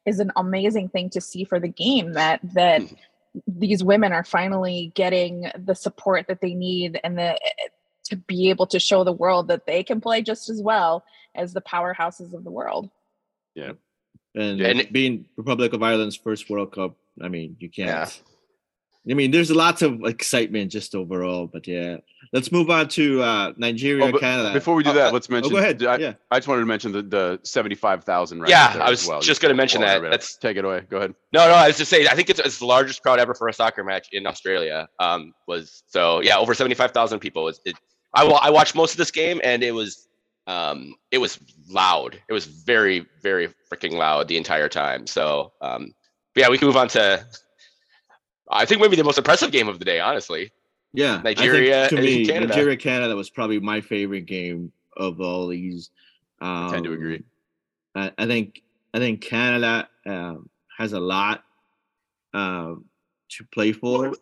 [0.05, 2.95] is an amazing thing to see for the game that that Mhm.
[3.45, 7.37] These women are finally getting the support that they need and the
[8.05, 11.03] to be able to show the world that they can play just as well
[11.35, 12.89] as the powerhouses of the world.
[14.35, 17.89] And, And- being Republic of Ireland's first World Cup, I mean, you can't.
[17.89, 18.09] Yeah.
[19.09, 21.97] I mean, there's lots of excitement just overall, but yeah.
[22.33, 24.51] Let's move on to uh, Nigeria, Oh, Canada.
[24.51, 25.51] Before we do Uh, that, uh, let's oh, mention.
[25.53, 25.81] go ahead.
[25.85, 26.13] I, yeah.
[26.29, 29.79] I just wanted to mention the, the 75,000 Yeah, I was well, just gonna mention
[29.81, 30.01] that.
[30.01, 30.11] read it.
[30.11, 30.81] That's- Take it away.
[30.89, 31.15] Go ahead.
[31.31, 32.07] No, no, I was just saying.
[32.09, 34.89] I think it's, it's the largest crowd ever for a soccer match in Australia.
[34.99, 37.45] Um, was so yeah, over seventy five thousand people.
[37.45, 37.77] Was it?
[38.13, 40.07] I wa- I watched most of this game and it was
[40.47, 41.39] um it was
[41.69, 42.19] loud.
[42.27, 45.07] It was very very freaking loud the entire time.
[45.07, 45.93] So um,
[46.35, 47.25] yeah, we can move on to.
[48.49, 50.51] I think maybe the most impressive game of the day, honestly.
[50.93, 52.47] Yeah, I think Nigeria to me, Canada.
[52.47, 55.89] Nigeria Canada was probably my favorite game of all these.
[56.41, 57.23] Um, I tend to agree.
[57.95, 58.61] I, I think
[58.93, 61.43] I think Canada um, has a lot
[62.33, 62.85] um,
[63.29, 64.13] to play for,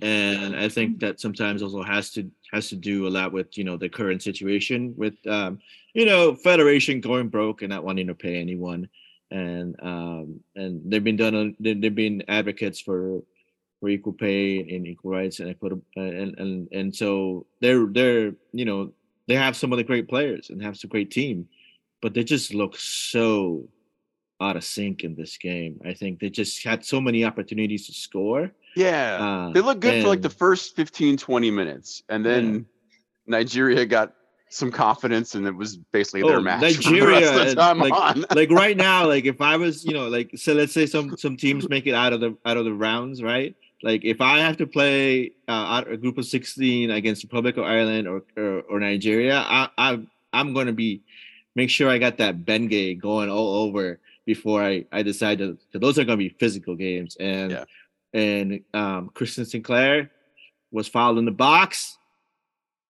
[0.00, 3.64] and I think that sometimes also has to has to do a lot with you
[3.64, 5.58] know the current situation with um,
[5.92, 8.88] you know federation going broke and not wanting to pay anyone,
[9.30, 13.22] and um, and they've been done they- they've been advocates for
[13.84, 18.64] for equal pay and equal rights and equitable and and and so they're they're you
[18.64, 18.90] know
[19.28, 21.46] they have some of the great players and have some great team,
[22.00, 23.68] but they just look so
[24.40, 25.80] out of sync in this game.
[25.84, 28.52] I think they just had so many opportunities to score.
[28.74, 29.18] Yeah.
[29.20, 32.02] Uh, they look good for like the first 15, 20 minutes.
[32.10, 32.66] And then
[33.26, 34.12] Nigeria got
[34.50, 38.34] some confidence and it was basically their Oh, match for the Nigeria, the time like-
[38.34, 41.36] like right now, like if I was, you know, like so let's say some some
[41.38, 43.54] teams make it out of the out of the rounds, right?
[43.84, 48.08] Like if I have to play uh, a group of sixteen against Republic of Ireland
[48.08, 50.00] or or, or Nigeria, I, I
[50.32, 51.02] I'm going to be
[51.54, 55.58] make sure I got that Bengay going all over before I I decide to.
[55.74, 57.64] those are going to be physical games, and Yeah.
[58.14, 60.10] and um, Christine Sinclair
[60.72, 61.98] was fouled in the box,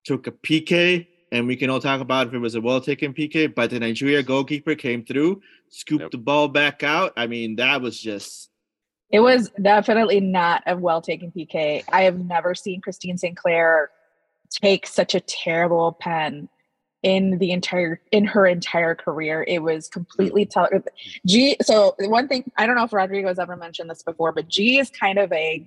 [0.05, 3.13] took a PK, and we can all talk about if it was a well taken
[3.13, 6.11] PK, but the Nigeria goalkeeper came through, scooped Yep.
[6.13, 7.13] the ball back out.
[7.17, 8.51] I mean, that was just
[9.15, 11.85] It was definitely not a well taken PK.
[11.93, 13.91] I have never seen Christine Sinclair
[14.51, 16.49] take such a terrible pen
[17.05, 19.45] in the entire in her entire career.
[19.47, 20.51] It was completely mm.
[20.51, 20.69] tell
[21.27, 21.57] G.
[21.63, 24.91] So one thing I don't know if Rodrigo's ever mentioned this before, but G is
[24.91, 25.65] kind of a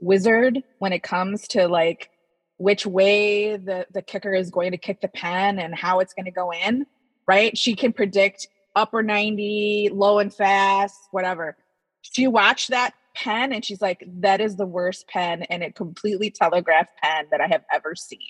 [0.00, 2.08] wizard when it comes to like
[2.56, 6.24] which way the the kicker is going to kick the pen and how it's going
[6.24, 6.86] to go in.
[7.26, 7.58] Right?
[7.58, 11.54] She can predict upper ninety, low and fast, whatever.
[12.12, 16.30] She watched that pen and she's like, "That is the worst pen," and it completely
[16.30, 18.20] telegraphed pen that I have ever seen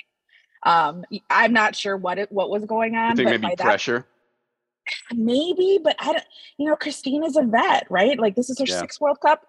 [0.64, 3.16] um, I'm not sure what it what was going on.
[3.16, 4.06] You think maybe pressure.
[5.10, 6.24] That, maybe, but I don't.
[6.58, 8.18] You know, Christine is a vet, right?
[8.18, 8.80] Like this is her yeah.
[8.80, 9.46] sixth World Cup,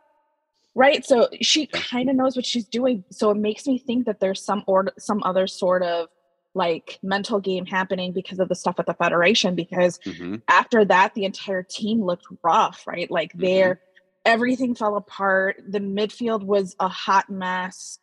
[0.75, 1.05] right?
[1.05, 3.03] So she kind of knows what she's doing.
[3.11, 6.09] So it makes me think that there's some or some other sort of
[6.55, 9.55] like mental game happening because of the stuff at the federation.
[9.55, 10.35] Because mm-hmm.
[10.47, 13.09] after that, the entire team looked rough, right?
[13.09, 13.45] Like mm-hmm.
[13.45, 13.81] there,
[14.29, 15.61] everything fell apart.
[15.67, 17.99] The midfield was a hot mess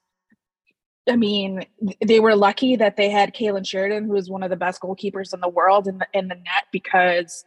[1.08, 1.64] I mean,
[2.04, 5.32] they were lucky that they had Kailen Sheridan, who is one of the best goalkeepers
[5.32, 7.44] in the world, in the in the net because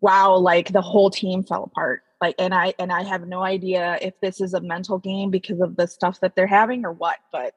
[0.00, 2.02] wow, like the whole team fell apart.
[2.20, 5.60] Like, and I and I have no idea if this is a mental game because
[5.60, 7.16] of the stuff that they're having or what.
[7.32, 7.54] But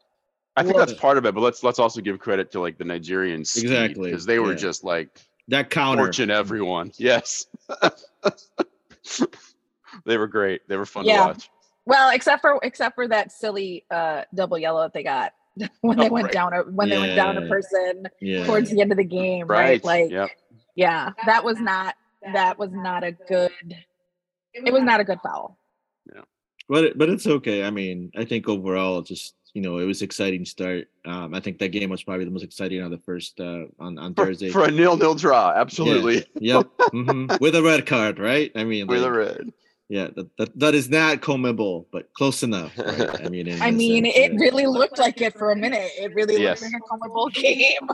[0.55, 1.35] I think that's part of it.
[1.35, 4.57] But let's let's also give credit to like the Nigerians exactly because they were yeah.
[4.57, 5.09] just like
[5.49, 6.91] that counter torching everyone.
[6.97, 7.45] Yes,
[10.05, 10.67] they were great.
[10.67, 11.17] They were fun yeah.
[11.17, 11.49] to watch.
[11.85, 15.33] Well, except for except for that silly uh double yellow that they got
[15.81, 16.33] when they oh, went right.
[16.33, 16.95] down a when yeah.
[16.95, 18.45] they went down a person yeah.
[18.45, 19.83] towards the end of the game, right?
[19.83, 19.83] right?
[19.83, 20.29] Like yep.
[20.75, 21.95] yeah, that was not
[22.33, 23.51] that was not a good
[24.53, 25.57] it was not a good foul.
[26.13, 26.21] Yeah.
[26.69, 27.63] But but it's okay.
[27.63, 30.87] I mean, I think overall just you know, it was exciting start.
[31.05, 33.97] Um, I think that game was probably the most exciting on the first uh, on
[33.99, 35.53] on Thursday for, for a nil nil draw.
[35.55, 36.25] Absolutely.
[36.39, 36.57] Yeah.
[36.57, 36.67] Yep.
[36.93, 37.35] mm-hmm.
[37.39, 38.51] With a red card, right?
[38.55, 39.53] I mean, with like, a red.
[39.93, 42.75] Yeah, that, that, that is not CONMEBOL, but close enough.
[42.79, 43.21] Right?
[43.25, 44.39] I mean, I mean, sense, it yeah.
[44.39, 45.91] really looked like it for a minute.
[45.99, 46.63] It really yes.
[46.63, 47.89] looked like a CONMEBOL game.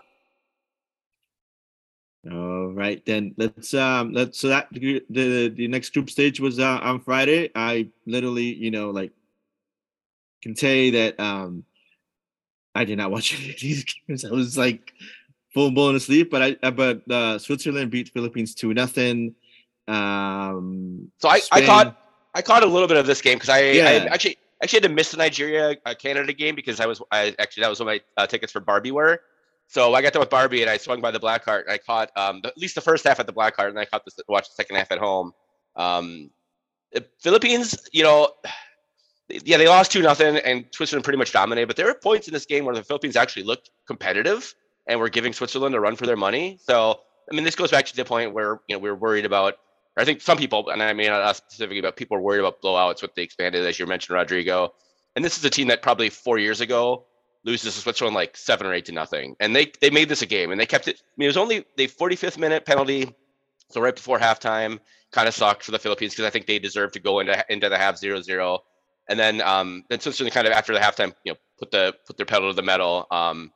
[2.32, 6.80] All right, then let's um let's so that the the next group stage was uh,
[6.82, 7.52] on Friday.
[7.54, 9.12] I literally, you know, like
[10.42, 11.66] can say that um
[12.76, 14.24] I did not watch any of these games.
[14.24, 14.94] I was like
[15.54, 19.36] full blown asleep, but I but uh Switzerland beat Philippines two nothing.
[19.90, 21.98] Um, so I, I caught
[22.36, 23.86] I caught a little bit of this game because I, yeah.
[23.86, 27.36] I actually actually had to miss the Nigeria uh, Canada game because I was I
[27.40, 29.22] actually that was what my uh, tickets for Barbie were.
[29.68, 31.80] So I got there with Barbie and I swung by the Black Hart and I
[31.80, 34.12] caught um, at least the first half at the Black Hart and I caught the
[34.28, 35.32] watched the second half at home.
[35.76, 36.30] Um,
[36.92, 38.32] the Philippines, you know,
[39.28, 41.68] yeah, they lost two nothing and Switzerland pretty much dominated.
[41.68, 44.54] But there were points in this game where the Philippines actually looked competitive
[44.88, 46.60] and were giving Switzerland a run for their money.
[46.62, 47.00] So
[47.32, 49.56] I mean, this goes back to the point where you know we were worried about
[49.98, 53.02] I think some people, and I mean not specifically, but people are worried about blowouts
[53.02, 54.74] with the expanded, as you mentioned, Rodrigo.
[55.16, 57.06] And this is a team that probably four years ago
[57.44, 60.26] loses to Switzerland like seven or eight to nothing, and they they made this a
[60.26, 60.98] game, and they kept it.
[61.00, 63.14] I mean, it was only the 45th minute penalty,
[63.70, 64.80] so right before halftime,
[65.12, 67.70] kind of sucked for the Philippines because I think they deserved to go into into
[67.70, 68.64] the half zero zero,
[69.08, 72.18] and then um then Switzerland kind of after the halftime, you know, put the put
[72.18, 73.52] their pedal to the metal, um,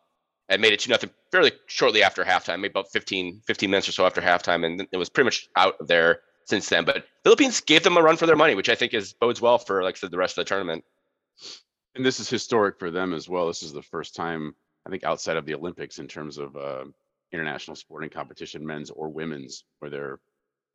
[0.50, 3.94] and made it two nothing fairly shortly after halftime, maybe about 15 15 minutes or
[3.94, 6.86] so after halftime, and it was pretty much out of there since then.
[6.86, 9.58] But Philippines gave them a run for their money, which I think is bodes well
[9.58, 10.84] for, like I said, the rest of the tournament.
[11.96, 13.48] And this is historic for them as well.
[13.48, 16.86] This is the first time I think outside of the Olympics in terms of uh,
[17.32, 20.20] international sporting competition, men's or women's, where they're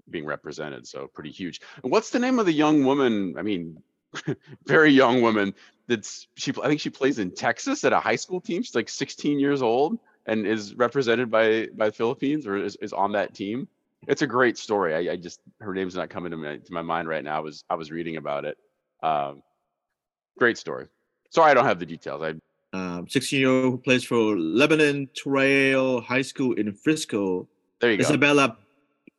[0.08, 0.86] being represented.
[0.86, 1.60] So pretty huge.
[1.82, 3.34] And what's the name of the young woman?
[3.38, 3.82] I mean,
[4.66, 5.54] very young woman.
[5.86, 6.52] That's she.
[6.62, 8.62] I think she plays in Texas at a high school team.
[8.62, 12.92] She's like 16 years old and is represented by by the Philippines or is, is
[12.92, 13.68] on that team
[14.06, 14.94] it's a great story.
[14.94, 17.36] I, I, just her name's not coming to my to my mind right now.
[17.36, 18.56] I was I was reading about it.
[19.02, 19.42] Um,
[20.38, 20.86] great story.
[21.30, 22.22] Sorry, I don't have the details.
[22.22, 22.34] I
[22.76, 27.48] um, 16 year old who plays for Lebanon Trail High School in Frisco.
[27.80, 28.56] There you Isabella, go.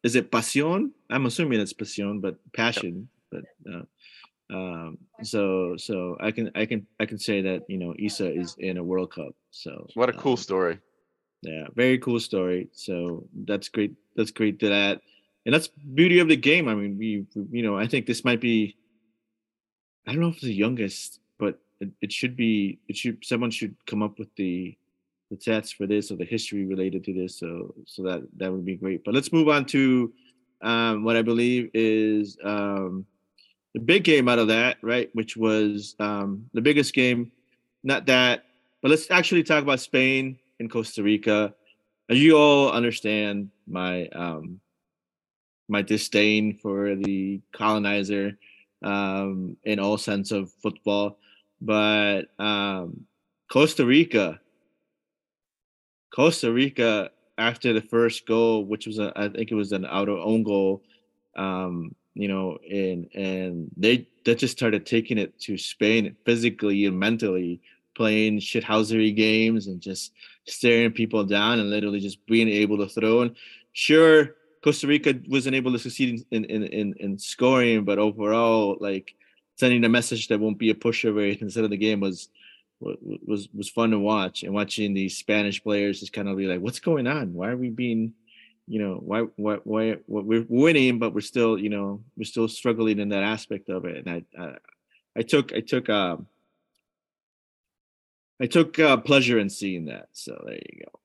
[0.04, 0.91] is it Passion?
[1.10, 3.10] I'm assuming it's Passion, but passion.
[3.32, 3.43] Yep.
[3.65, 3.82] But uh,
[4.51, 8.55] um, so so I can I can I can say that you know Isa is
[8.57, 9.35] in a World Cup.
[9.51, 10.79] So what a cool um, story.
[11.41, 12.67] Yeah, very cool story.
[12.73, 13.93] So that's great.
[14.15, 15.01] That's great to that,
[15.45, 16.67] and that's beauty of the game.
[16.67, 18.75] I mean, we, you know, I think this might be.
[20.07, 22.79] I don't know if it's the youngest, but it, it should be.
[22.88, 23.23] It should.
[23.23, 24.75] Someone should come up with the
[25.29, 27.38] the stats for this or the history related to this.
[27.38, 29.03] So so that that would be great.
[29.05, 30.12] But let's move on to
[30.62, 33.05] um, what I believe is um,
[33.73, 35.10] the big game out of that, right?
[35.13, 37.32] Which was um, the biggest game.
[37.84, 38.45] Not that,
[38.82, 41.53] but let's actually talk about Spain and Costa Rica.
[42.10, 44.60] As you all understand, my um,
[45.67, 48.38] my disdain for the colonizer
[48.84, 51.19] um, in all sense of football,
[51.62, 53.05] but um,
[53.51, 54.39] Costa Rica,
[56.13, 57.12] Costa Rica.
[57.39, 60.43] after the first goal, which was a, I think it was an out of own
[60.43, 60.84] goal,
[61.38, 66.99] um, you know, and and they they just started taking it to Spain physically and
[66.99, 67.62] mentally,
[67.95, 70.12] playing shithousery games and just
[70.45, 73.21] staring people down and literally just being able to throw.
[73.21, 73.38] And
[73.71, 79.15] sure, Costa Rica wasn't able to succeed in in in, in scoring, but overall, like
[79.55, 82.27] sending a message that won't be a pushover instead of the game was
[82.82, 86.60] was was fun to watch and watching these Spanish players just kind of be like,
[86.60, 87.34] what's going on?
[87.34, 88.13] Why are we being
[88.69, 92.99] you know why why why we're winning but we're still you know we're still struggling
[92.99, 94.55] in that aspect of it and i i,
[95.17, 96.27] I took i took um
[98.39, 100.99] i took uh, pleasure in seeing that so there you go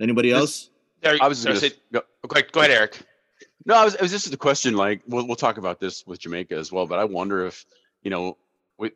[0.00, 0.70] anybody else
[1.02, 3.00] There, I was there, gonna say- go, go, ahead, go ahead, Eric.
[3.64, 4.74] No, I was, it was just a question.
[4.74, 6.86] Like, we'll we'll talk about this with Jamaica as well.
[6.86, 7.66] But I wonder if
[8.02, 8.36] you know,
[8.78, 8.92] we,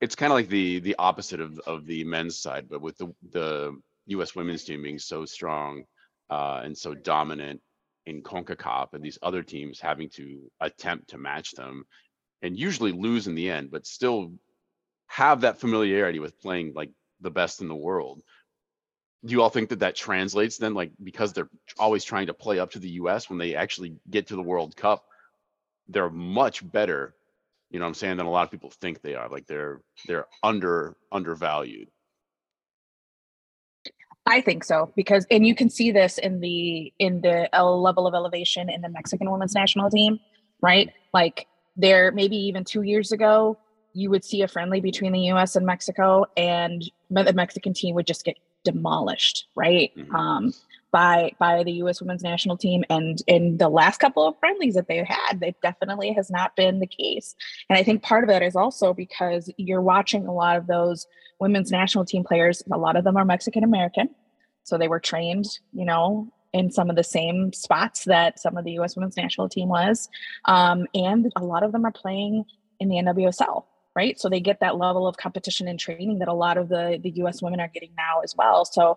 [0.00, 3.12] it's kind of like the the opposite of of the men's side, but with the
[3.32, 4.34] the U.S.
[4.34, 5.84] women's team being so strong
[6.30, 7.60] uh, and so dominant
[8.06, 11.84] in Concacaf, and these other teams having to attempt to match them,
[12.42, 14.32] and usually lose in the end, but still
[15.06, 16.90] have that familiarity with playing like
[17.20, 18.22] the best in the world.
[19.24, 22.58] Do you all think that that translates then, like because they're always trying to play
[22.58, 23.30] up to the U.S.
[23.30, 25.04] when they actually get to the World Cup,
[25.88, 27.14] they're much better.
[27.70, 29.28] You know what I'm saying than a lot of people think they are.
[29.28, 31.88] Like they're they're under undervalued.
[34.26, 38.06] I think so because, and you can see this in the in the el- level
[38.06, 40.18] of elevation in the Mexican women's national team,
[40.62, 40.90] right?
[41.12, 43.58] Like there, maybe even two years ago,
[43.92, 45.56] you would see a friendly between the U.S.
[45.56, 49.92] and Mexico, and the Mexican team would just get demolished, right?
[49.96, 50.14] Mhm.
[50.14, 50.54] Um,
[50.94, 52.00] by by the U.S.
[52.00, 56.12] women's national team, and in the last couple of friendlies that they've had, it definitely
[56.12, 57.34] has not been the case.
[57.68, 61.08] And I think part of that is also because you're watching a lot of those
[61.40, 64.08] women's national team players, a lot of them are Mexican American.
[64.62, 68.64] So they were trained, you know, in some of the same spots that some of
[68.64, 70.08] the US women's national team was.
[70.44, 72.44] Um, and a lot of them are playing
[72.78, 73.64] in the NWSL,
[73.96, 74.18] right?
[74.20, 77.10] So they get that level of competition and training that a lot of the, the
[77.24, 78.64] US women are getting now as well.
[78.64, 78.96] So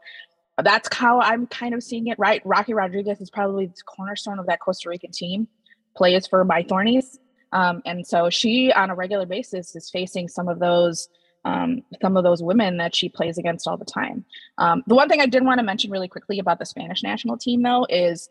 [0.64, 2.42] that's how I'm kind of seeing it, right?
[2.46, 5.48] Rocky Rodriguez is probably the cornerstone of that Costa Rican team,
[5.96, 7.18] plays for my Thornies.
[7.52, 11.10] Um, and so she, on a regular basis, is facing some of those
[11.46, 14.26] um, some of those women that she plays against all the time.
[14.58, 17.38] Um, the one thing I did want to mention really quickly about the Spanish national
[17.38, 18.28] team, though, is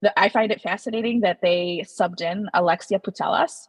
[0.00, 3.68] that I find it fascinating that they subbed in Alexia Putellas,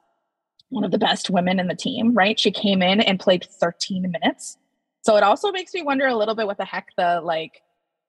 [0.70, 2.14] one of the best women in the team.
[2.14, 4.58] Right, she came in and played 13 minutes.
[5.02, 7.62] So it also makes me wonder a little bit what the heck the like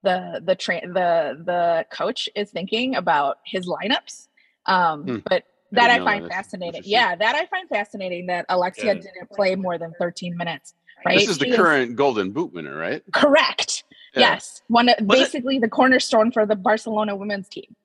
[0.03, 4.27] the the train the the coach is thinking about his lineups.
[4.65, 5.17] Um, Hmm.
[5.25, 6.31] But that didn't I find that.
[6.31, 6.81] Fascinating.
[6.85, 8.93] Yeah, that I find fascinating that Alexia Yeah.
[8.95, 10.73] didn't play more than 13 minutes.
[11.05, 11.17] Right.
[11.19, 13.01] This is the She current Golden Boot winner, right?
[13.13, 13.83] correct.
[14.15, 14.21] Yeah.
[14.33, 17.75] Yes, one of- Was it- basically the cornerstone for the Barcelona women's team.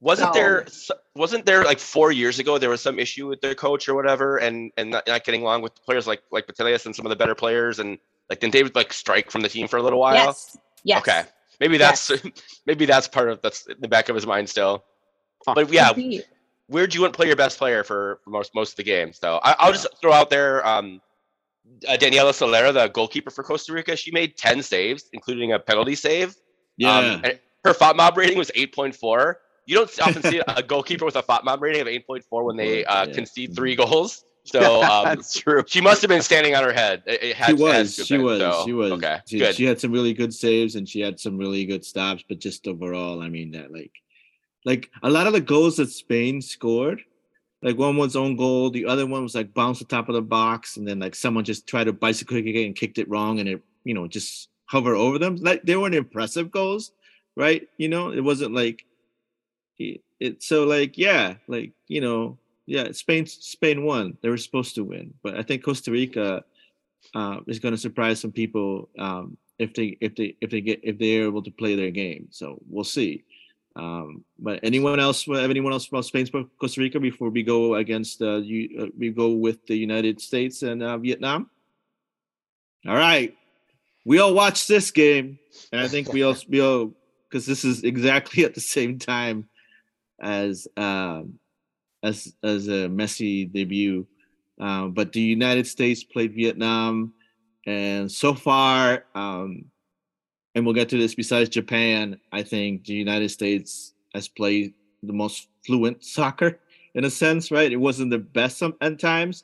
[0.00, 0.66] Wasn't So- there?
[1.16, 4.36] Wasn't there like four years ago there was some issue with their coach or whatever,
[4.38, 7.10] and and not, not getting along with the players like like Putellas and some of
[7.10, 7.98] the better players, and
[8.30, 10.14] like didn't David like strike from the team for a little while?
[10.14, 10.56] Yes.
[10.84, 11.00] Yes.
[11.00, 11.22] Okay,
[11.60, 12.10] maybe that's
[12.66, 14.84] maybe that's part of that's in the back of his mind still.
[15.46, 15.54] Huh.
[15.54, 16.24] But yeah, Indeed.
[16.68, 19.18] where'd you want to play your best player for, for most most of the games?
[19.18, 21.00] So I, I'll just throw out there um,
[21.88, 23.96] uh, Daniela Solera, the goalkeeper for Costa Rica.
[23.96, 26.34] She made ten saves, including a penalty save.
[26.78, 29.40] yeah Um, and her FOTMOB rating was eight point four.
[29.66, 32.56] You don't often see a goalkeeper with a FOTMOB rating of eight point four when
[32.56, 33.14] they uh, Yeah.
[33.14, 34.24] concede three goals.
[34.44, 35.64] So um, That's true.
[35.66, 37.02] she must have been standing on her head.
[37.06, 39.20] It, had, she was she been, was so, she was okay.
[39.26, 39.54] she, good.
[39.54, 42.68] she had some really good saves and she had some really good stops but just
[42.68, 43.92] overall i mean that like
[44.64, 47.00] like a lot of the goals that spain scored
[47.62, 50.22] like one was own goal the other one was like bounced the top of the
[50.22, 53.40] box and then like someone just tried to bicycle kick it and kicked it wrong
[53.40, 56.92] and it you know just hover over them like they weren't impressive goals
[57.36, 58.84] right you know it wasn't like
[59.78, 64.74] it, it so like yeah like you know yeah spain spain won they were supposed
[64.74, 66.44] to win but i think costa rica
[67.14, 70.80] uh, is going to surprise some people um, if they if they if they get
[70.82, 72.28] if they're able to play their game.
[72.30, 73.24] So we'll see.
[73.76, 76.28] Um, but anyone else have anyone else about Spain,
[76.60, 78.68] Costa Rica before we go against uh, you?
[78.80, 81.50] Uh, we go with the United States and uh, Vietnam.
[82.86, 83.36] All right,
[84.04, 85.38] we all watched this game,
[85.72, 86.92] and I think we all we all
[87.28, 89.48] because this is exactly at the same time
[90.20, 91.38] as um,
[92.04, 94.06] as as a Messi debut.
[94.60, 97.12] Um, but the United States played Vietnam,
[97.66, 99.64] and so far, um,
[100.54, 101.14] and we'll get to this.
[101.14, 106.60] Besides Japan, I think the United States has played the most fluent soccer
[106.94, 107.72] in a sense, right?
[107.72, 109.42] It wasn't the best some at times,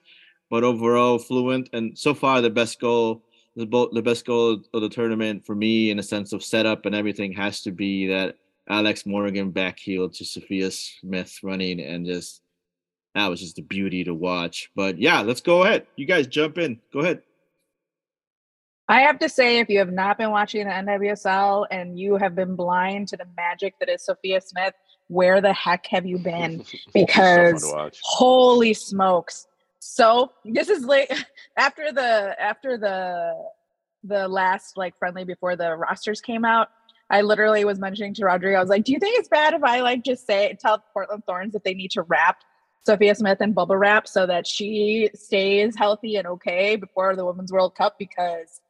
[0.50, 1.70] but overall fluent.
[1.72, 3.24] And so far, the best goal
[3.56, 7.32] the best goal of the tournament for me in a sense of setup and everything
[7.32, 8.36] has to be that
[8.68, 12.42] Alex Morgan backheel to Sophia Smith running and just
[13.14, 14.70] that was just a beauty to watch.
[14.74, 15.86] But yeah, let's go ahead.
[15.96, 16.80] You guys jump in.
[16.92, 17.22] Go ahead.
[18.88, 22.34] I have to say, if you have not been watching the NWSL and you have
[22.34, 24.74] been blind to the magic that is Sophia Smith,
[25.06, 26.64] where the heck have you been?
[26.92, 29.46] Because so holy smokes.
[29.78, 31.10] So this is like
[31.56, 33.34] after the after the
[34.02, 36.68] the last like friendly before the rosters came out.
[37.10, 39.64] I literally was mentioning to Rodrigo, I was like, Do you think it's bad if
[39.64, 42.38] I like just say tell Portland Thorns that they need to wrap
[42.84, 47.52] Sophia Smith and bubble wrap so that she stays healthy and okay before the Women's
[47.52, 48.60] World Cup because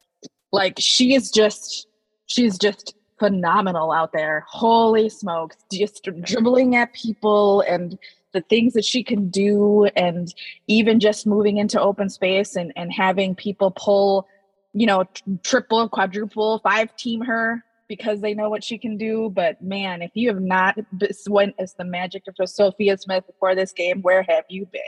[0.51, 1.87] like she is just
[2.27, 4.45] she's just phenomenal out there.
[4.49, 7.97] Holy smokes, just dribbling at people and
[8.33, 10.33] the things that she can do and
[10.67, 14.27] even just moving into open space and, and having people pull,
[14.73, 15.05] you know,
[15.43, 19.29] triple, quadruple, five team her because they know what she can do.
[19.29, 20.79] But man, if you have not
[21.27, 24.81] went as the magic of Sophia Smith before this game, where have you been?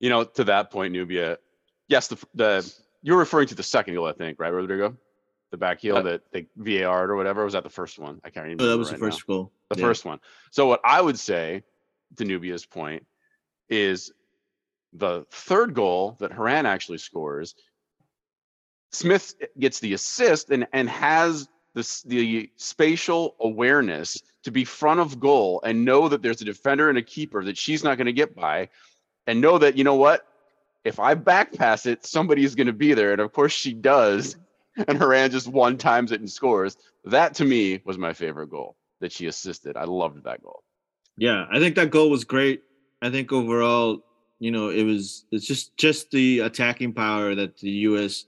[0.00, 1.38] You know, to that point, Nubia,
[1.86, 4.96] yes, the the you're referring to the second goal, I think, right, Rodrigo?
[5.52, 7.44] The back heel uh, that they VAR or whatever.
[7.44, 8.20] was that the first one?
[8.24, 8.64] I can't remember.
[8.64, 9.34] Oh, that was right the first now.
[9.34, 9.52] goal.
[9.70, 9.86] The yeah.
[9.86, 10.18] first one.
[10.50, 11.62] So what I would say,
[12.16, 13.06] to Nubia's point,
[13.68, 14.12] is
[14.92, 17.54] the third goal that Horan actually scores.
[18.90, 25.20] Smith gets the assist and and has the, the spatial awareness to be front of
[25.20, 28.14] goal and know that there's a defender and a keeper that she's not going to
[28.14, 28.70] get by
[29.26, 30.26] and know that you know what?
[30.84, 33.12] If i back pass it somebody's going to be there.
[33.12, 34.36] And of course she does.
[34.88, 36.76] And Horan just one times it and scores.
[37.06, 39.74] That to me was my favorite goal that she assisted.
[39.74, 40.62] I loved that goal.
[41.16, 42.62] Yeah i think that goal was great.
[43.00, 44.04] I think overall
[44.38, 48.26] you know it was it's just just the attacking power that the us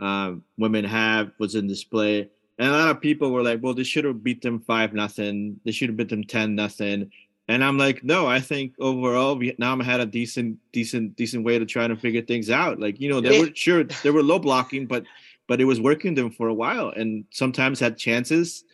[0.00, 3.84] uh, women have was in display and a lot of people were like, well, they
[3.84, 5.60] should have beat them five nothing.
[5.64, 7.10] They should have beat them ten nothing.
[7.48, 11.66] And I'm like, no, I think overall Vietnam had a decent, decent, decent way to
[11.66, 12.80] try to figure things out.
[12.80, 15.04] Like, you know, they were sure they were low blocking, but
[15.46, 18.64] but it was working them for a while and sometimes had chances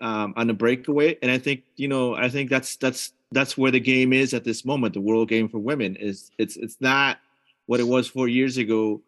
[0.00, 1.18] um, on the breakaway.
[1.20, 4.44] And I think, you know, I think that's that's that's where the game is at
[4.44, 4.94] this moment.
[4.94, 7.18] The world game for women is it's it's not
[7.66, 9.02] what it was four years ago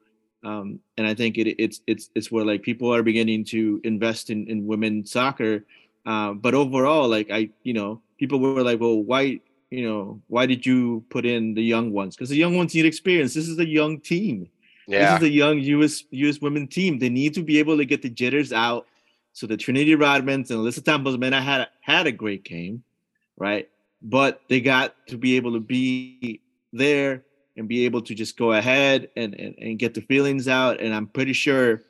[0.47, 4.31] um, and I think it, it's it's it's where like people are beginning to invest
[4.31, 5.65] in in women's soccer.
[6.07, 9.41] Uh, but overall, like I, you know, people were like, well, why,
[9.71, 12.15] you know, why did you put in the young ones?
[12.15, 13.35] Because the young ones need experience.
[13.35, 14.49] This is a young team.
[14.87, 15.15] Yeah.
[15.15, 16.05] This is a young U.S.
[16.11, 16.41] U.S.
[16.41, 17.01] women team.
[17.01, 18.87] They need to be able to get the jitters out.
[19.33, 22.85] So the Trinity Rodmans and Alyssa Campos, man, I had had a great game,
[23.37, 23.69] right?
[24.01, 26.41] But they got to be able to be
[26.73, 27.25] there
[27.57, 30.81] and be able to just go ahead and, and, and get the feelings out.
[30.81, 31.83] And I'm pretty sure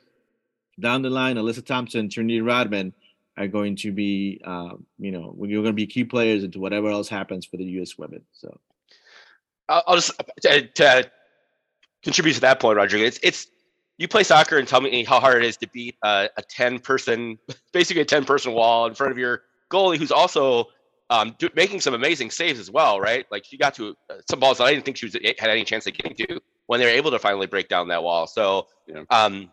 [0.79, 2.93] down the line, Alyssa Thompson, and Trinity Rodman
[3.37, 6.89] are going to be, um, you know, you're going to be key players into whatever
[6.89, 7.97] else happens for the U.S.
[7.97, 8.21] women.
[8.31, 8.57] So
[9.69, 10.11] I'll just
[10.41, 11.11] to, to
[12.03, 12.97] contribute to that point, Roger.
[12.97, 13.47] It's it's
[13.97, 17.37] you play soccer and tell me how hard it is to beat a 10 person,
[17.73, 20.67] basically a 10 person wall in front of your goalie, who's also
[21.09, 23.25] um, do, making some amazing saves as well, right?
[23.31, 25.63] Like she got to uh, some balls that I didn't think she was had any
[25.63, 28.27] chance of getting to when they were able to finally break down that wall.
[28.27, 29.03] So, yeah.
[29.09, 29.51] um,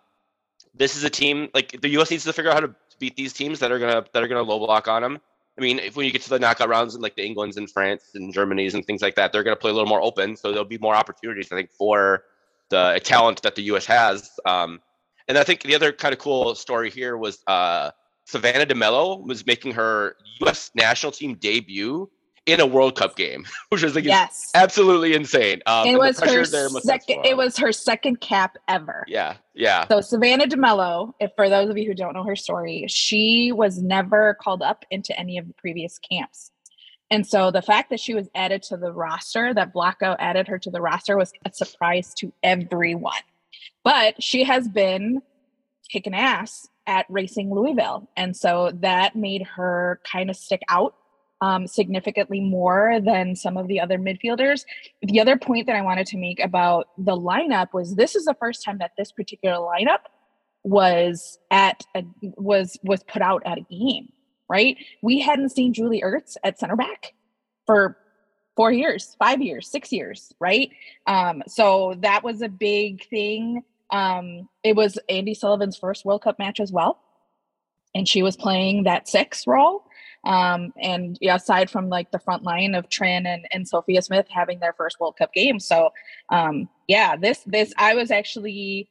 [0.75, 2.11] this is a team like the U.S.
[2.11, 4.43] needs to figure out how to beat these teams that are gonna that are gonna
[4.43, 5.21] low block on them.
[5.57, 7.71] I mean, if when you get to the knockout rounds and like the Englands and
[7.71, 10.51] France and Germany's and things like that, they're gonna play a little more open, so
[10.51, 12.25] there'll be more opportunities I think for
[12.71, 13.87] the talent that the U.S.
[13.87, 14.31] has.
[14.45, 14.81] Um,
[15.29, 17.93] and I think the other kind of cool story here was uh,
[18.25, 20.71] Savannah DeMello was making her U.S.
[20.75, 22.11] national team debut
[22.47, 24.51] in a World Cup game, which was like yes.
[24.55, 25.63] absolutely insane.
[25.67, 27.25] Um, it was her second.
[27.25, 29.05] It was her second cap ever.
[29.09, 29.87] Yeah, yeah.
[29.89, 33.81] So Savannah DeMello, if for those of you who don't know her story, she was
[33.81, 36.51] never called up into any of the previous camps.
[37.11, 40.59] And so the fact that she was added to the roster, that Vlatko added her
[40.59, 43.13] to the roster, was a surprise to everyone.
[43.85, 45.23] But she has been
[45.91, 48.09] kicking ass at Racing Louisville.
[48.17, 50.95] And so that made her kind of stick out
[51.41, 54.65] um, significantly more than some of the other midfielders.
[55.03, 58.35] The other point that I wanted to make about the lineup was this is the
[58.35, 60.01] first time that this particular lineup
[60.63, 64.11] was at a, was was put out at a game,
[64.49, 64.77] right?
[65.03, 67.13] We hadn't seen Julie Ertz at center back
[67.67, 67.99] for
[68.57, 70.71] four years, five years, six years, right?
[71.07, 73.63] Um, so that was a big thing
[73.95, 76.99] um, it was Andi Sullivan's first World Cup match as well.
[77.95, 79.85] And she was playing that six role.
[80.25, 84.27] Um, and yeah, aside from like the front line of Trin and, and Sophia Smith
[84.29, 85.61] having their first World Cup game.
[85.61, 85.91] So
[86.31, 88.89] um, yeah, this this I was actually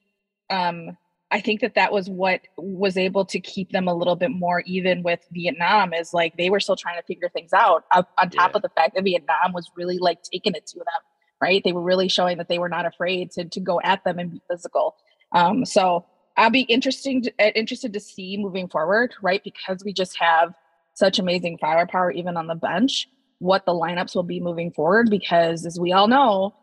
[0.48, 0.96] um
[1.30, 4.60] I think that that was what was able to keep them a little bit more
[4.66, 8.30] even with Vietnam is like they were still trying to figure things out on, on
[8.30, 8.56] top Yeah.
[8.56, 11.02] of the fact that Vietnam was really like taking it to them,
[11.44, 11.62] right?
[11.62, 14.32] They were really showing that they were not afraid to, to go at them and
[14.34, 14.86] be physical.
[15.32, 19.42] Um, so I'll be interesting to, uh, interested to see moving forward, right?
[19.50, 20.54] Because we just have
[20.94, 23.08] such amazing firepower even on the bench,
[23.40, 25.10] what the lineups will be moving forward.
[25.10, 26.54] Because as we all know,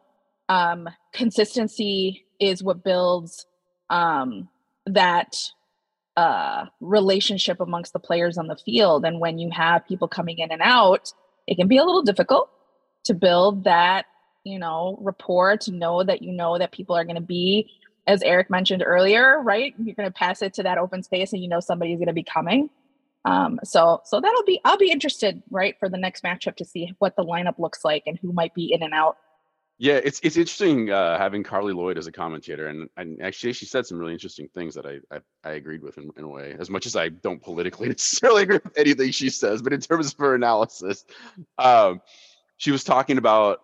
[0.49, 3.45] um, consistency is what builds
[3.89, 4.49] um,
[4.86, 5.32] that
[6.17, 9.05] uh, relationship amongst the players on the field.
[9.05, 11.13] And when you have people coming in and out,
[11.45, 12.49] it can be a little difficult
[13.05, 14.05] to build that,
[14.43, 17.69] you know, rapport to know that you know that people are going to be,
[18.07, 19.73] as Eric mentioned earlier, right?
[19.77, 22.13] You're going to pass it to that open space and you know somebody's going to
[22.13, 22.69] be coming.
[23.23, 26.93] Um, so so that'll be I'll be interested, right, for the next matchup to see
[26.99, 29.17] what the lineup looks like and who might be in and out.
[29.77, 33.65] Yeah, it's it's interesting uh, having Carli Lloyd as a commentator, and and actually she
[33.65, 36.55] said some really interesting things that I I, I agreed with in, in a way.
[36.59, 40.13] As much as I don't politically necessarily agree with anything she says, but in terms
[40.13, 41.05] of her analysis,
[41.57, 42.01] um,
[42.57, 43.61] she was talking about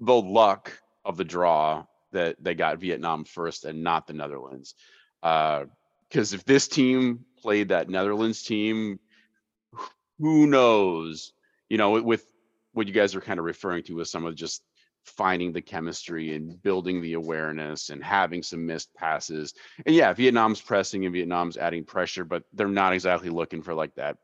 [0.00, 4.74] the luck of the draw that they got Vietnam first and not the Netherlands.
[5.22, 5.64] Uh,
[6.08, 9.00] because if this team played that Netherlands team,
[10.18, 11.32] who knows?
[11.68, 12.24] You know, with
[12.72, 14.62] what you guys are kind of referring to with some of just
[15.04, 19.54] finding the chemistry and building the awareness and having some missed passes.
[19.84, 23.94] And yeah, Vietnam's pressing and Vietnam's adding pressure, but they're not exactly looking for like
[23.94, 24.16] that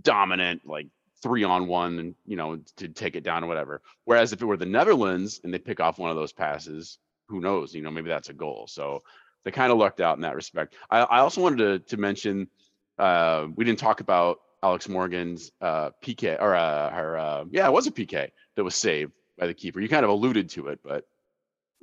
[0.00, 0.88] dominant, like
[1.22, 3.82] three on one and you know to take it down or whatever.
[4.04, 6.98] Whereas if it were the Netherlands and they pick off one of those passes,
[7.28, 7.74] who knows?
[7.74, 8.66] You know, maybe that's a goal.
[8.68, 9.02] So
[9.44, 10.74] they kind of lucked out in that respect.
[10.90, 12.48] I, I also wanted to to mention
[12.98, 17.72] uh, we didn't talk about Alex Morgan's uh, PK or uh, her uh, yeah, it
[17.72, 19.80] was a PK that was saved by the keeper.
[19.80, 21.06] You kind of alluded to it, but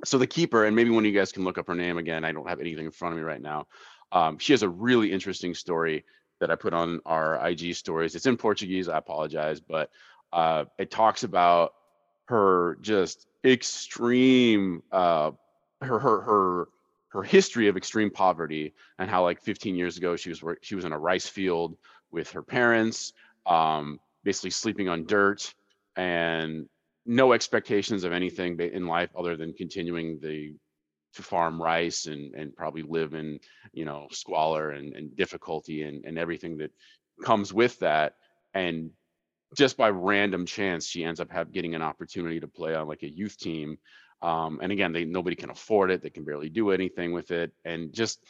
[0.04, 2.24] so the keeper, and maybe one of you guys can look up her name again.
[2.24, 3.66] I don't have anything in front of me right now.
[4.12, 6.04] Um, she has a really interesting story
[6.40, 8.14] that I put on our IG stories.
[8.14, 8.88] It's in Portuguese.
[8.88, 9.90] I apologize, but
[10.32, 11.74] uh, it talks about
[12.26, 15.32] her just extreme uh,
[15.80, 16.68] her her her
[17.08, 20.84] her history of extreme poverty and how like 15 years ago she was she was
[20.84, 21.76] in a rice field
[22.10, 23.12] with her parents,
[23.46, 25.54] um, basically sleeping on dirt
[25.96, 26.68] and
[27.06, 30.54] no expectations of anything in life other than continuing the
[31.14, 33.38] to farm rice and and probably live in
[33.72, 36.70] you know squalor and, and difficulty and and everything that
[37.24, 38.14] comes with that.
[38.54, 38.90] And
[39.56, 43.02] just by random chance she ends up have getting an opportunity to play on like
[43.02, 43.76] a youth team
[44.22, 47.52] um, and again they nobody can afford it they can barely do anything with it
[47.64, 48.20] and just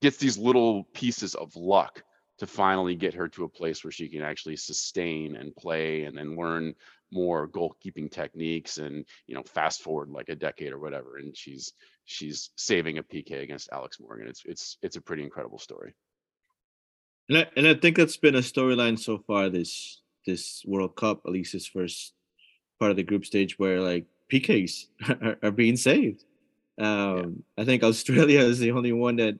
[0.00, 2.02] gets these little pieces of luck
[2.38, 6.16] to finally get her to a place where she can actually sustain and play and
[6.16, 6.74] then learn
[7.12, 11.74] more goalkeeping techniques and you know fast forward like a decade or whatever and she's
[12.04, 14.28] she's saving a PK against Alex Morgan.
[14.28, 15.94] It's it's it's a pretty incredible story.
[17.28, 21.22] And I, and I think that's been a storyline so far this this World Cup,
[21.26, 22.14] at least this first
[22.78, 24.86] part of the group stage, where like PKs
[25.22, 26.24] are, are being saved.
[26.78, 29.38] Um, I think Australia is the only one that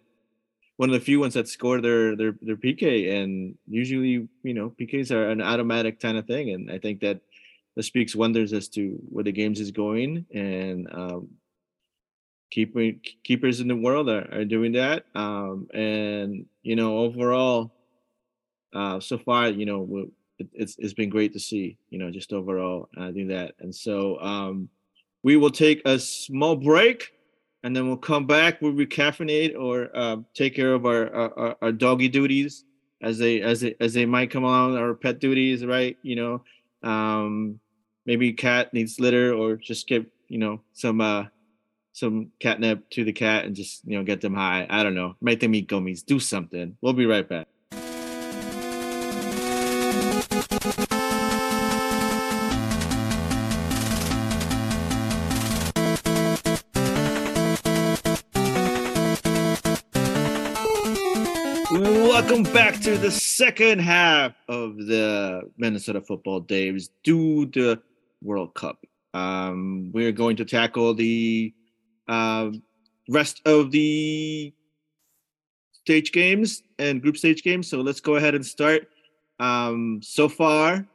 [0.76, 4.72] one of the few ones that scored their their their PK, and usually you know
[4.80, 7.20] PKs are an automatic kind of thing, and I think that
[7.76, 11.28] that speaks wonders as to where the games is going, and um,
[12.50, 17.72] keepers in the world are, are doing that, um, and you know overall
[18.74, 20.08] uh, so far, you know,
[20.38, 23.54] it, it's it's been great to see, you know, just overall uh, doing that.
[23.60, 24.68] And so um,
[25.22, 27.12] we will take a small break,
[27.62, 28.60] and then we'll come back.
[28.62, 32.64] We'll recaffeinate or uh, take care of our, our our- our doggy duties
[33.02, 35.96] as they as they as they might come along, our pet duties, right?
[36.02, 36.44] You know,
[36.82, 37.60] um,
[38.06, 41.26] maybe cat needs litter, or just give you know some uh
[41.92, 44.66] some catnip to the cat and just you know get them high.
[44.68, 46.76] I don't know, make them eat gummies, do something.
[46.80, 47.48] We'll be right back.
[61.72, 67.80] Welcome back to the second half of the Minnesota Futbol Daves do the
[68.22, 68.78] World Cup.
[69.14, 71.52] Um, we're going to tackle the
[72.08, 72.50] uh,
[73.08, 74.52] rest of the
[75.72, 77.68] stage games and group stage games.
[77.68, 78.88] So let's go ahead and start.
[79.40, 80.86] Um, so far,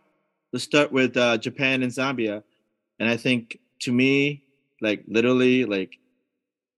[0.54, 2.44] let's start with uh, Japan and Zambia.
[3.00, 4.44] And I think to me,
[4.82, 6.00] like literally, like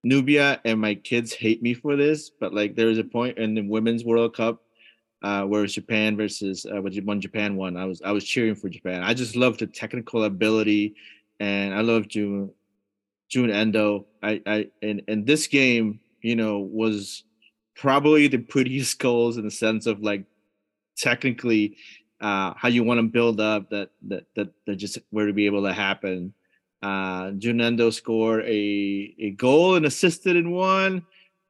[0.02, 3.54] Nubia and my kids hate me for this, but like there was a point in
[3.54, 4.62] the Women's World Cup
[5.22, 7.76] uh, where it's Japan versus uh, when Japan won.
[7.76, 9.02] I was I was cheering for Japan.
[9.02, 10.94] I just love the technical ability,
[11.38, 12.50] and I love June
[13.28, 14.06] Jun Endo.
[14.22, 17.24] I I and and this game you know, was
[17.76, 20.24] probably the prettiest goals in the sense of like
[20.96, 21.76] technically
[22.20, 25.46] uh, how you want to build up that that that that just were to be
[25.46, 26.34] able to happen.
[26.82, 31.04] Uh, Jun Endo scored a a goal and assisted in one,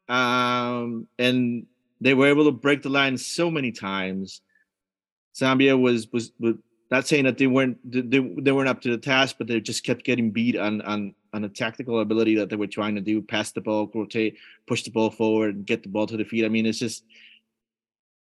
[0.09, 1.66] um, and
[2.01, 4.41] they were able to break the line so many times.
[5.35, 6.55] Zambia was was, was
[6.91, 9.85] not saying that they weren't they, they weren't up to the task, but they just
[9.85, 13.23] kept getting beat on on on a tactical ability that they were trying to do,
[13.23, 14.37] pass the ball, rotate,
[14.67, 16.45] push the ball forward, and get the ball to the feet.
[16.45, 17.05] I mean, it's just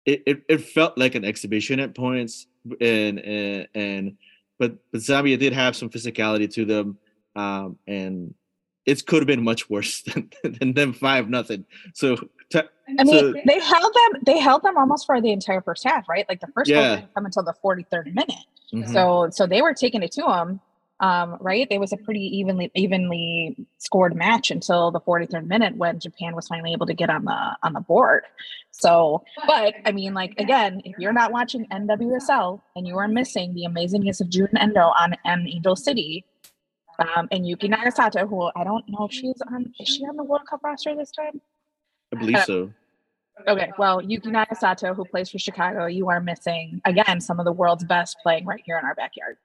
[0.06, 2.46] it, it, it felt like an exhibition at points,
[2.80, 4.16] and and, and
[4.58, 6.98] but but Zambia did have some physicality to them,
[7.34, 8.34] um, and
[8.90, 11.64] it could have been much worse than than them five nothing.
[11.94, 12.16] So
[12.98, 14.22] I mean, so, they held them.
[14.24, 16.26] They held them almost for the entire first half, right?
[16.28, 16.76] Like the first yeah.
[16.76, 18.34] goal didn't come until the 43rd minute.
[18.72, 18.92] Mm-hmm.
[18.92, 20.60] So, so they were taking it to them,
[21.00, 21.66] um, right?
[21.70, 26.48] It was a pretty evenly evenly scored match until the 43rd minute when Japan was
[26.48, 28.24] finally able to get on the on the board.
[28.70, 33.54] So, but I mean, like again, if you're not watching NWSL and you are missing
[33.54, 36.24] the amazingness of Jun Endo on, on Angel City,
[37.00, 40.24] um, and Yuki Nagasato, who I don't know if she's on, is she on the
[40.24, 41.40] World Cup roster this time?
[42.14, 42.72] I believe uh, so.
[43.48, 47.52] Okay, well, Yuki Nagasato, who plays for Chicago, you are missing again some of the
[47.52, 49.36] world's best playing right here in our backyard.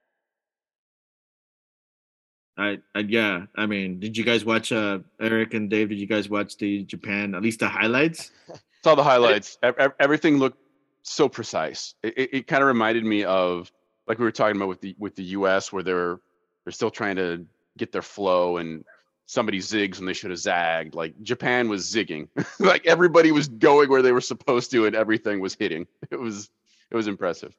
[2.58, 5.89] I, I yeah, I mean, did you guys watch uh Eric and Dave?
[5.89, 8.32] Did you guys watch the Japan at least the highlights?
[8.84, 9.58] Saw the highlights.
[9.99, 10.60] Everything looked
[11.01, 11.95] so precise.
[12.03, 13.72] It, it, it kind of reminded me of
[14.08, 15.74] like we were talking about with the with the U.S.
[15.74, 16.20] where they're
[16.66, 17.45] they're still trying to
[17.78, 18.84] get their flow and
[19.28, 20.95] somebody zigs when they should have zagged.
[20.95, 22.28] Like Japan was zigging,
[22.59, 25.88] like everybody was going where they were supposed to, and everything was hitting.
[26.11, 26.49] It was
[26.91, 27.53] it was impressive.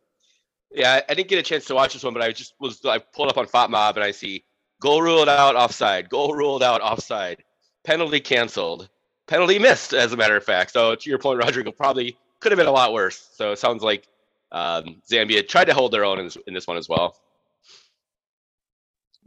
[0.70, 2.98] Yeah, I didn't get a chance to watch this one, but I just was I
[2.98, 4.44] pulled up on FotMob and I see
[4.80, 7.42] goal ruled out, offside, goal ruled out, offside,
[7.84, 8.88] penalty canceled,
[9.26, 9.94] penalty missed.
[9.94, 12.72] As a matter of fact, so to your point, Rodrigo, probably could have been a
[12.72, 13.28] lot worse.
[13.34, 14.07] So it sounds like
[14.52, 17.16] um, Zambia tried to hold their own in this, in this one as well.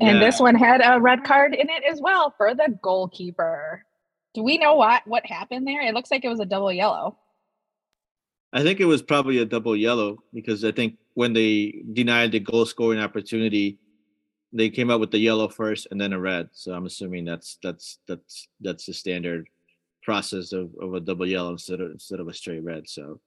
[0.01, 0.25] And yeah.
[0.25, 3.83] this one had a red card in it as well for the goalkeeper.
[4.33, 5.81] Do we know what what happened there?
[5.81, 7.17] It looks like it was a double yellow.
[8.53, 12.39] I think it was probably a double yellow because I think when they denied the
[12.39, 13.77] goal scoring opportunity,
[14.51, 16.49] they came out with the yellow first and then a red.
[16.53, 19.47] So I'm assuming that's that's that's that's the standard
[20.01, 22.87] process of, of a double yellow instead of instead of a straight red.
[22.89, 23.19] So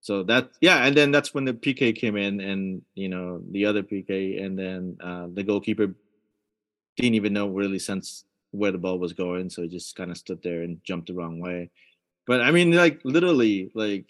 [0.00, 3.64] so that yeah, and then that's when the PK came in and you know the
[3.64, 5.94] other PK and then uh, the goalkeeper
[6.96, 10.16] didn't even know really sense where the ball was going, so he just kind of
[10.16, 11.70] stood there and jumped the wrong way.
[12.26, 14.06] But I mean, like literally, like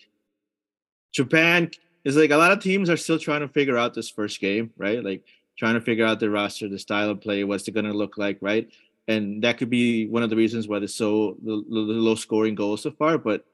[1.12, 1.70] Japan
[2.04, 4.70] is like a lot of teams are still trying to figure out this first game,
[4.76, 5.02] right?
[5.02, 5.24] Like
[5.58, 8.18] trying to figure out the roster, the style of play, what's it going to look
[8.18, 8.70] like, right?
[9.08, 12.54] And that could be one of the reasons why there's so the, the low scoring
[12.54, 13.18] goals so far.
[13.18, 13.44] But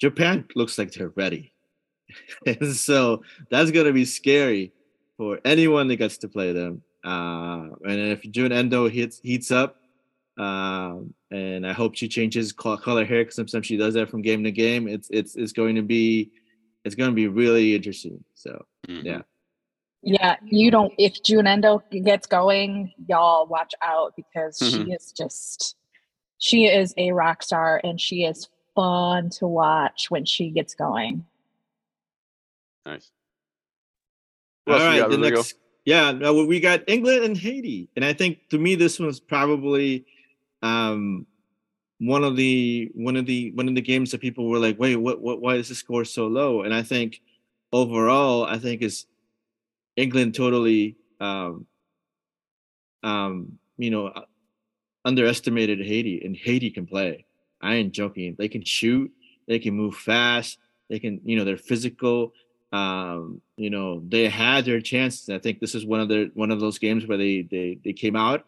[0.00, 1.52] Japan looks like they're ready,
[2.46, 4.72] and so that's going to be scary
[5.16, 6.82] for anyone that gets to play them.
[7.04, 9.76] Uh, and if Jun Endo hits heats up,
[10.38, 14.44] um, and I hope she changes color hair because sometimes she does that from game
[14.44, 14.88] to game.
[14.88, 16.30] It's it's it's going to be
[16.84, 18.24] it's going to be really interesting.
[18.34, 19.06] So mm-hmm.
[19.06, 19.22] yeah.
[20.02, 20.94] Yeah, you don't.
[20.96, 24.84] If Jun Endo gets going, y'all watch out because mm-hmm.
[24.84, 25.76] she is just,
[26.38, 31.26] she is a rock star and she is fun to watch when she gets going.
[32.86, 33.10] Nice.
[34.66, 35.56] All right, the next,
[35.90, 40.06] yeah, we got England and Haiti, and I think to me this was probably
[40.62, 41.26] um,
[41.98, 44.94] one of the one of the one of the games that people were like, wait,
[44.94, 46.62] what, what, why is the score so low?
[46.62, 47.20] And I think
[47.72, 49.06] overall, I think is
[49.96, 51.66] England totally, um,
[53.02, 54.26] um, you know, uh,
[55.04, 57.24] underestimated Haiti, and Haiti can play.
[57.60, 58.36] I ain't joking.
[58.38, 59.10] They can shoot.
[59.48, 60.58] They can move fast.
[60.88, 62.32] They can, you know, they're physical
[62.72, 65.28] um, you know, they had their chances.
[65.28, 67.92] I think this is one of the one of those games where they they they
[67.92, 68.44] came out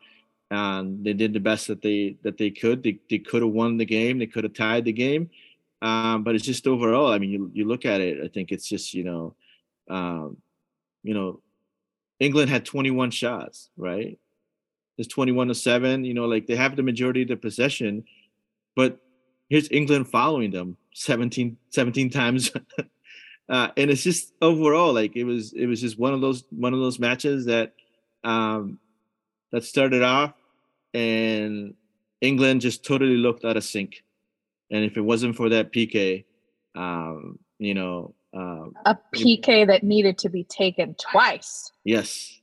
[0.50, 2.82] and they did the best that they that they could.
[2.82, 4.18] They they could have won the game.
[4.18, 5.30] They could have tied the game.
[5.80, 7.10] Um, but it's just overall.
[7.10, 8.22] I mean, you you look at it.
[8.22, 9.34] I think it's just you know,
[9.90, 10.36] um,
[11.02, 11.40] you know,
[12.20, 14.18] England had 21 shots, right?
[14.98, 16.04] It's 21 to seven.
[16.04, 18.04] You know, like they have the majority of the possession,
[18.76, 19.00] but
[19.48, 22.52] here's England following them 17 17 times
[23.48, 26.74] uh, and it's just overall like it was it was just one of those one
[26.74, 27.74] of those matches that
[28.24, 28.78] um,
[29.50, 30.34] that started off
[30.94, 31.74] and
[32.20, 34.04] England just totally looked out of sync.
[34.70, 36.24] And if it wasn't for that PK,
[36.74, 41.70] um, you know, um, a PK that needed to be taken twice.
[41.84, 42.40] Yes.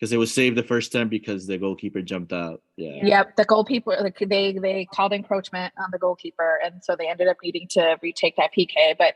[0.00, 2.62] because it was saved the first time because the goalkeeper jumped out.
[2.76, 3.04] Yeah.
[3.04, 7.36] Yep, the goalkeeper they they called encroachment on the goalkeeper, and so they ended up
[7.44, 8.96] needing to retake that PK.
[8.98, 9.14] But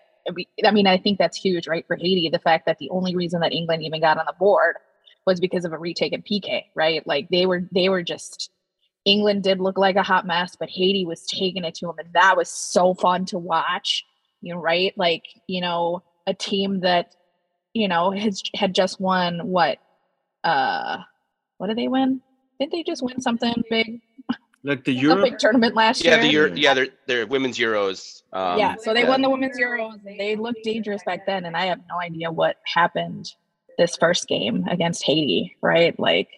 [0.65, 2.29] I mean, I think that's huge, right, for Haiti.
[2.31, 4.77] The fact that the only reason that England even got on the board
[5.27, 7.07] was because of a retaken PK, right?
[7.07, 8.51] Like they were they were just
[9.05, 12.13] England did look like a hot mess, but Haiti was taking it to them, and
[12.15, 14.05] that was so fun to watch.
[14.41, 14.93] You know, right?
[14.97, 17.15] Like you know, a team that
[17.75, 19.79] you know has had just won what
[20.43, 20.99] uh
[21.59, 22.21] what did they win?
[22.59, 24.01] Didn't they just win something big?
[24.67, 25.23] Like the Euro.
[25.23, 26.23] big tournament last Yeah, year.
[26.23, 28.23] the Euro, yeah, they're they're women's Euros.
[28.33, 29.09] Um, yeah, so they yeah.
[29.11, 30.03] won the women's Euros.
[30.03, 33.31] They looked dangerous back then, and I have no idea what happened
[33.77, 35.55] this first game against Haiti.
[35.61, 36.29] Right, like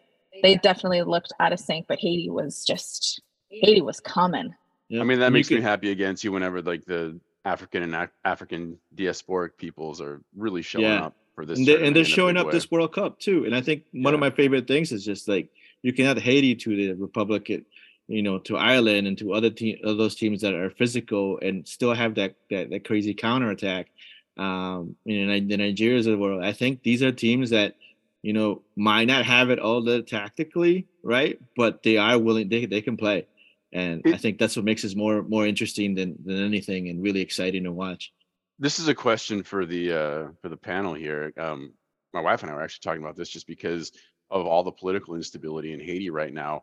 [0.42, 4.52] they definitely looked out of sync, but Haiti was just Haiti was coming.
[4.88, 7.94] Yeah, I mean, that you makes me happy against you whenever like the African and
[7.94, 11.06] Af- African diasporic peoples are really showing Yeah.
[11.06, 11.58] up for this.
[11.58, 12.52] and, they, and they're showing up way.
[12.52, 13.44] this World Cup too.
[13.44, 15.48] And I think one of my favorite things is just like
[15.82, 17.64] you can add Haiti to the Republic, it-
[18.08, 21.94] you know, to Ireland and to other team, those teams that are physical and still
[21.94, 23.88] have that that, that crazy counterattack.
[24.36, 26.44] Um, you know, the Nigerians of the world.
[26.44, 27.74] I think these are teams that
[28.22, 32.48] you know might not have it all the tactically right, but they are willing.
[32.48, 33.26] They they can play,
[33.72, 37.20] and I think that's what makes us more more interesting than than anything and really
[37.20, 38.12] exciting to watch.
[38.58, 41.32] This is a question for the uh, for the panel here.
[41.36, 41.72] Um,
[42.14, 43.92] my wife and I were actually talking about this just because
[44.30, 46.62] of all the political instability in Haiti right now.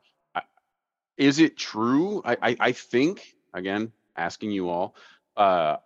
[1.17, 2.21] Is it true?
[2.25, 4.95] I, I I think again, asking you all.
[5.37, 5.77] Uh,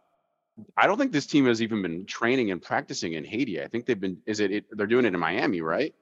[0.76, 3.62] I don't think this team has even been training and practicing in Haiti.
[3.62, 4.18] I think they've been.
[4.26, 4.52] Is it?
[4.52, 5.94] it they're doing it in Miami, right?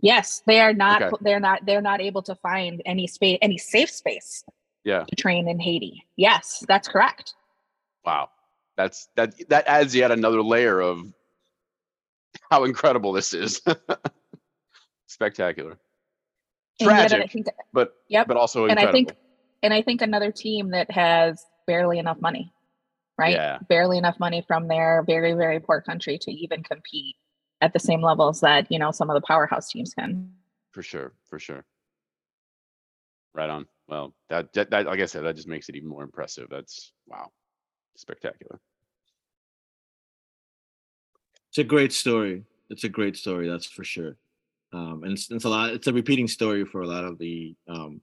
[0.00, 1.02] Yes, they are not.
[1.02, 1.16] Okay.
[1.22, 1.64] They're not.
[1.66, 4.44] They're not able to find any space, any safe space
[4.84, 5.04] Yeah.
[5.04, 6.04] to train in Haiti.
[6.16, 7.34] Yes, that's correct.
[8.04, 8.30] Wow.
[8.76, 11.00] That's that that adds yet another layer of
[12.50, 13.60] how incredible this is.
[15.06, 15.78] Spectacular.
[16.80, 18.28] And yet I Tragic, think, but Yep.
[18.28, 19.12] but also and I think,
[19.62, 22.52] and I think another team that has barely enough money,
[23.18, 23.34] right?
[23.34, 23.58] Yeah.
[23.68, 27.16] Barely enough money from their very, very poor country to even compete
[27.60, 30.32] at the same levels that you know some of the powerhouse teams can.
[30.72, 31.64] for sure, for sure.
[33.34, 33.66] Right on.
[33.88, 36.48] Well, that, that that like I said, that just makes it even more impressive.
[36.50, 37.30] That's wow.
[37.96, 38.60] Spectacular.
[41.48, 42.44] It's a great story.
[42.70, 44.16] It's a great story, that's for sure.
[44.72, 45.70] Um, and it's, it's a lot.
[45.70, 48.00] It's a repeating story for a lot of the um,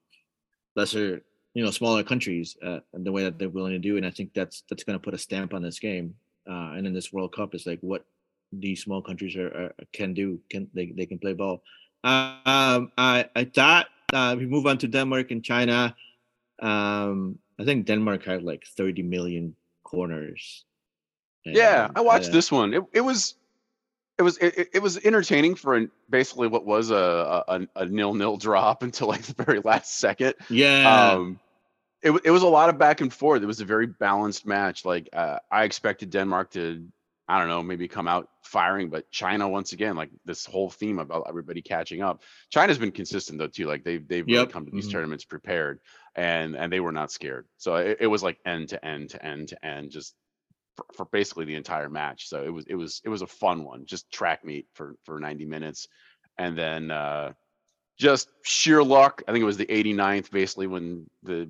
[0.75, 1.21] lesser,
[1.53, 3.97] you know, smaller countries, uh, and the way that they're willing to do.
[3.97, 6.15] And I think that's that's going to put a stamp on this game.
[6.49, 8.05] Uh, and in this World Cup, it's like what
[8.51, 10.39] these small countries are, are can do.
[10.49, 11.61] Can they they can play ball?
[12.03, 15.95] Uh, um, I I thought uh, we move on to Denmark and China.
[16.61, 20.65] Um, I think Denmark had like 30 million corners.
[21.45, 22.73] Yeah, I watched uh, this one.
[22.73, 23.35] It it was
[24.17, 28.13] it was it, it- was entertaining for an, basically what was a, a a nil
[28.13, 30.35] nil drop until like the very last second.
[30.49, 31.11] Yeah.
[31.13, 31.39] um
[32.01, 34.85] it, it was a lot of back and forth it was a very balanced match
[34.85, 36.85] like uh, i expected denmark to
[37.27, 40.99] i don't know maybe come out firing but china once again like this whole theme
[40.99, 44.71] about everybody catching up china's been consistent though too like they've they've really come to
[44.71, 44.91] these mhm.
[44.91, 45.79] tournaments prepared
[46.15, 49.25] and and they were not scared so it, it was like end to end to
[49.25, 50.13] end to end just
[50.75, 53.63] for, for basically the entire match so it was it was it was a fun
[53.63, 55.87] one just track meet for for 90 minutes
[56.37, 57.31] and then uh
[57.97, 59.23] just sheer luck.
[59.27, 61.49] I think it was the 89th, basically when the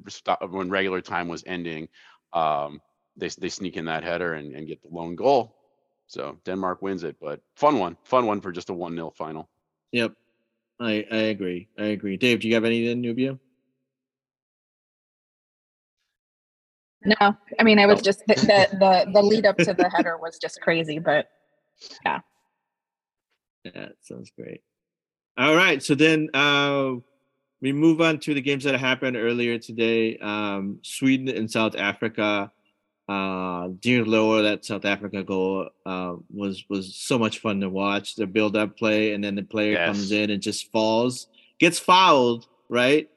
[0.49, 1.88] when regular time was ending.
[2.34, 2.82] Um,
[3.17, 5.55] they they sneak in that header and, and get the lone goal.
[6.07, 9.49] So Denmark wins it, but fun one, fun one for just a one 0 final.
[9.91, 10.13] Yep.
[10.80, 11.69] I I agree.
[11.80, 12.17] I agree.
[12.17, 13.39] Dave, do you have anything, Nubia?
[17.06, 18.03] No, I mean I was Oh.
[18.03, 21.28] just the, the the the lead up to the header was just crazy, but
[22.03, 22.20] Yeah,
[23.64, 24.62] it sounds great.
[25.38, 26.93] All right, so then uh,
[27.62, 30.18] we move on to the games that happened earlier today.
[30.18, 32.51] Um, Sweden and South Africa.
[33.08, 38.16] Uh, dear Lord, that South Africa goal uh, was was so much fun to watch.
[38.16, 41.28] The build up play, and then the player comes in and just falls,
[41.60, 43.10] gets fouled, right?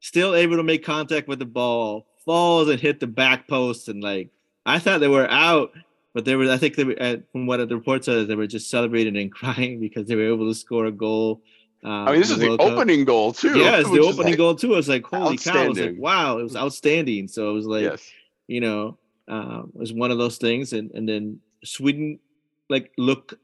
[0.00, 4.00] Still able to make contact with the ball, falls and hit the back post, and
[4.00, 4.28] like
[4.64, 5.72] I thought they were out,
[6.14, 6.48] but they were.
[6.48, 6.96] I think they were.
[7.00, 10.32] Uh, from what the reports says, they were just celebrating and crying because they were
[10.32, 11.42] able to score a goal.
[11.84, 12.60] Uh, I mean, this is the Cup.
[12.60, 13.58] opening goal too.
[13.58, 14.74] Yeah, it's the opening like- goal too.
[14.74, 15.64] I was like, holy cow!
[15.64, 17.26] I was like, wow, it was outstanding.
[17.26, 18.08] So it was like, yes,
[18.46, 20.72] you know, um, it was one of those things.
[20.72, 22.20] And and then Sweden
[22.68, 23.40] like look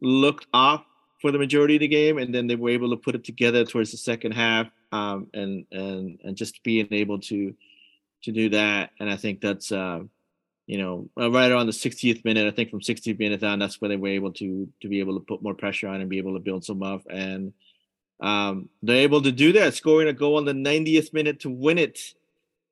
[0.00, 0.86] looked off
[1.20, 3.62] for the majority of the game, and then they were able to put it together
[3.66, 7.54] towards the second half, um, and and and just being able to
[8.22, 8.90] to do that.
[8.98, 10.00] And I think that's uh,
[10.70, 13.80] you know, uh, right around the 60th minute, I think from 60th minute on, that's
[13.80, 16.18] where they were able to to be able to put more pressure on and be
[16.18, 17.02] able to build some up.
[17.10, 17.52] And
[18.20, 21.76] um, they're able to do that, scoring a goal on the 90th minute to win
[21.76, 22.14] it,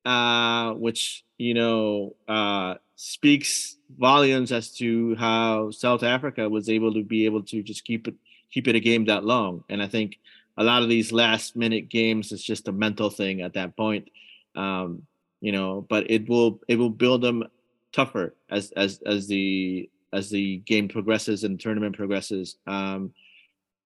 [0.05, 7.03] uh, which you know uh, speaks volumes as to how South Africa was able to
[7.03, 8.15] be able to just keep it
[8.53, 9.65] keep it a game that long.
[9.69, 10.21] And I think
[10.57, 14.09] a lot of these last minute games is just a mental thing at that point.
[14.55, 15.03] Um,
[15.41, 17.45] you know, but it will it will build them
[17.93, 22.57] tougher as as as the as the game progresses and tournament progresses.
[22.67, 23.13] Um,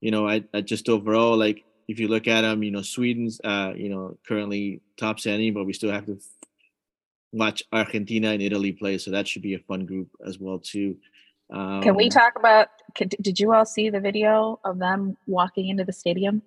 [0.00, 3.40] you know, I, I just overall like if you look at them, you know, Sweden's
[3.44, 6.18] uh, you know currently top standing, but we still have to
[7.32, 10.96] watch Argentina and Italy play, so that should be a fun group as well too.
[11.50, 12.68] Um, Can we um, talk about?
[12.94, 16.42] Did you all see the video of them walking into the stadium?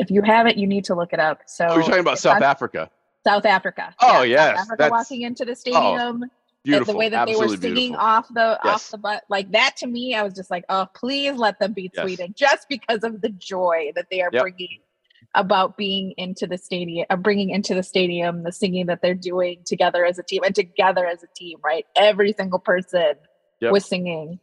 [0.00, 1.42] If you haven't, you need to look it up.
[1.44, 2.90] So you're talking about South Africa.
[3.22, 3.94] South Africa.
[4.00, 6.22] Oh yeah, yes, South Africa walking into the oh, stadium.
[6.24, 6.28] Oh,
[6.64, 6.94] beautiful.
[6.94, 8.06] The way that Absolutely they were singing beautiful.
[8.06, 8.74] off the yes.
[8.74, 11.74] off the butt, like that to me, I was just like, oh, please let them
[11.74, 12.02] beat yes.
[12.02, 14.40] Sweden, just because of the joy that they are yep.
[14.40, 14.78] bringing
[15.34, 19.60] about being into the stadium, uh, bringing into the stadium, the singing that they're doing
[19.66, 21.58] together as a team and together as a team.
[21.62, 23.16] Right, every single person
[23.60, 23.70] yep.
[23.70, 24.40] was singing.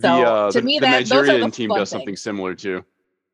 [0.00, 1.90] So the, uh, to the, me, the that Nigerian team does things.
[1.90, 2.84] something similar too.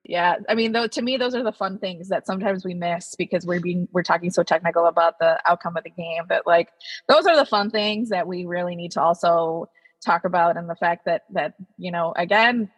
[0.09, 3.17] Yeah, I mean, though, to me, those are the fun things that sometimes we miss
[3.17, 6.23] because we're being we're talking so technical about the outcome of the game.
[6.29, 6.69] But like,
[7.09, 9.69] those are the fun things that we really need to also
[10.05, 12.71] talk about, and the fact that that you know, again,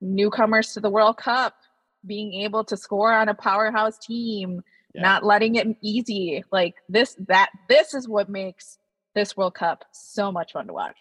[0.00, 1.54] newcomers to the World Cup
[2.04, 4.62] being able to score on a powerhouse team,
[4.92, 5.02] yeah.
[5.02, 8.78] not letting it easy, like this that this is what makes
[9.14, 10.96] this World Cup so much fun to watch.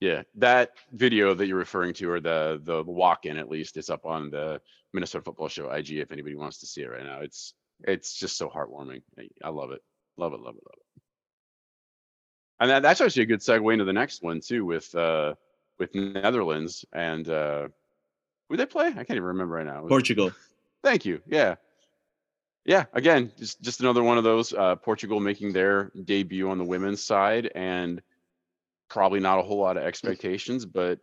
[0.00, 4.04] Yeah, that video that you're referring to, or the the walk-in at least, is up
[4.04, 4.60] on the
[4.92, 7.20] Minnesota Football Show IG if anybody wants to see it right now.
[7.20, 9.02] It's it's just so heartwarming.
[9.42, 9.82] I love it.
[10.16, 11.02] Love it, love it, love it.
[12.60, 15.34] And that, that's actually a good segue into the next one too with uh
[15.78, 17.68] with Netherlands and uh
[18.48, 18.88] who they play?
[18.88, 19.86] I can't even remember right now.
[19.86, 20.32] Portugal.
[20.82, 21.20] Thank you.
[21.26, 21.56] Yeah.
[22.66, 26.64] Yeah, again, just just another one of those uh Portugal making their debut on the
[26.64, 28.00] women's side and
[28.88, 30.98] probably not a whole lot of expectations, but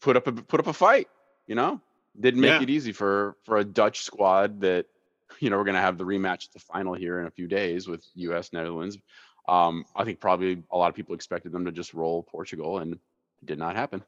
[0.00, 1.08] put up a put up a fight,
[1.46, 1.80] you know?
[2.20, 2.62] didn't make yeah.
[2.62, 4.86] it easy for for a Dutch squad that
[5.40, 7.46] you know we're going to have the rematch at the final here in a few
[7.46, 8.52] days with U.S.
[8.52, 8.98] Netherlands.
[9.48, 12.94] Um, I think probably a lot of people expected them to just roll Portugal, and
[12.94, 12.98] it
[13.44, 14.02] did not happen.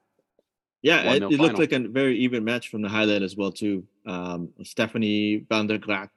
[0.82, 3.84] Yeah, it, it looked like a very even match from the highlight as well too.
[4.07, 6.11] Um, Stefanie van der Gragt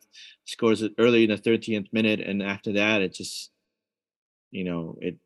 [0.45, 3.51] scores it early in the 13th minute, and after that, it just,
[4.51, 5.17] you know, it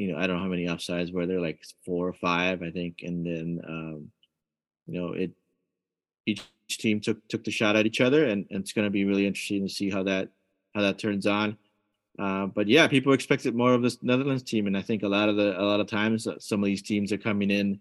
[0.00, 2.70] you know I don't know how many offsides were there, like four or five, I
[2.70, 4.10] think, and then um,
[4.86, 5.32] you know it
[6.24, 9.04] each team took took the shot at each other, and, and it's going to be
[9.04, 10.30] really interesting to see how that
[10.74, 11.58] how that turns on.
[12.18, 15.28] Uh, but yeah, people expected more of this Netherlands team, and I think a lot
[15.28, 17.78] of the a lot of times uh, some of these teams are coming in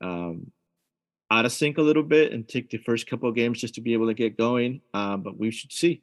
[0.00, 0.52] um,
[1.28, 3.80] out of sync a little bit and take the first couple of games just to
[3.80, 4.80] be able to get going.
[4.94, 6.02] Uh, but we should see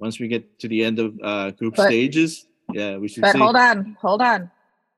[0.00, 2.48] once we get to the end of uh, group but, stages.
[2.72, 3.20] Yeah, we should.
[3.20, 3.38] But see.
[3.38, 4.50] hold on, hold on.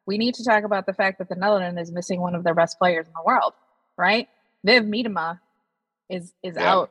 [0.09, 2.55] We need to talk about the fact that the Netherlands is missing one of their
[2.55, 3.53] best players in the world,
[3.99, 4.27] right?
[4.65, 5.39] Viv Miedema
[6.09, 6.73] is is yeah.
[6.73, 6.91] out,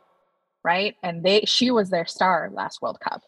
[0.63, 0.95] right?
[1.01, 3.23] And they she was their star last World Cup.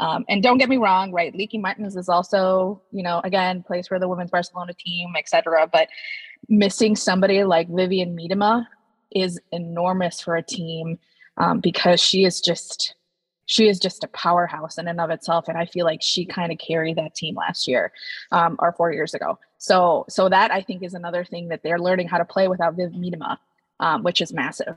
[0.00, 1.34] Um, and don't get me wrong, right?
[1.34, 5.68] Lieke Martens is also, you know, again, plays for the women's Barcelona team, etc.
[5.70, 5.88] But
[6.48, 8.66] missing somebody like Vivianne Miedema
[9.10, 10.98] is enormous for a team
[11.36, 12.94] um, because she is just
[13.46, 16.52] she is just a powerhouse in and of itself and i feel like she kind
[16.52, 17.92] of carried that team last year
[18.32, 21.78] um, or four years ago so so that i think is another thing that they're
[21.78, 23.38] learning how to play without viv Miedema,
[23.80, 24.76] um, which is massive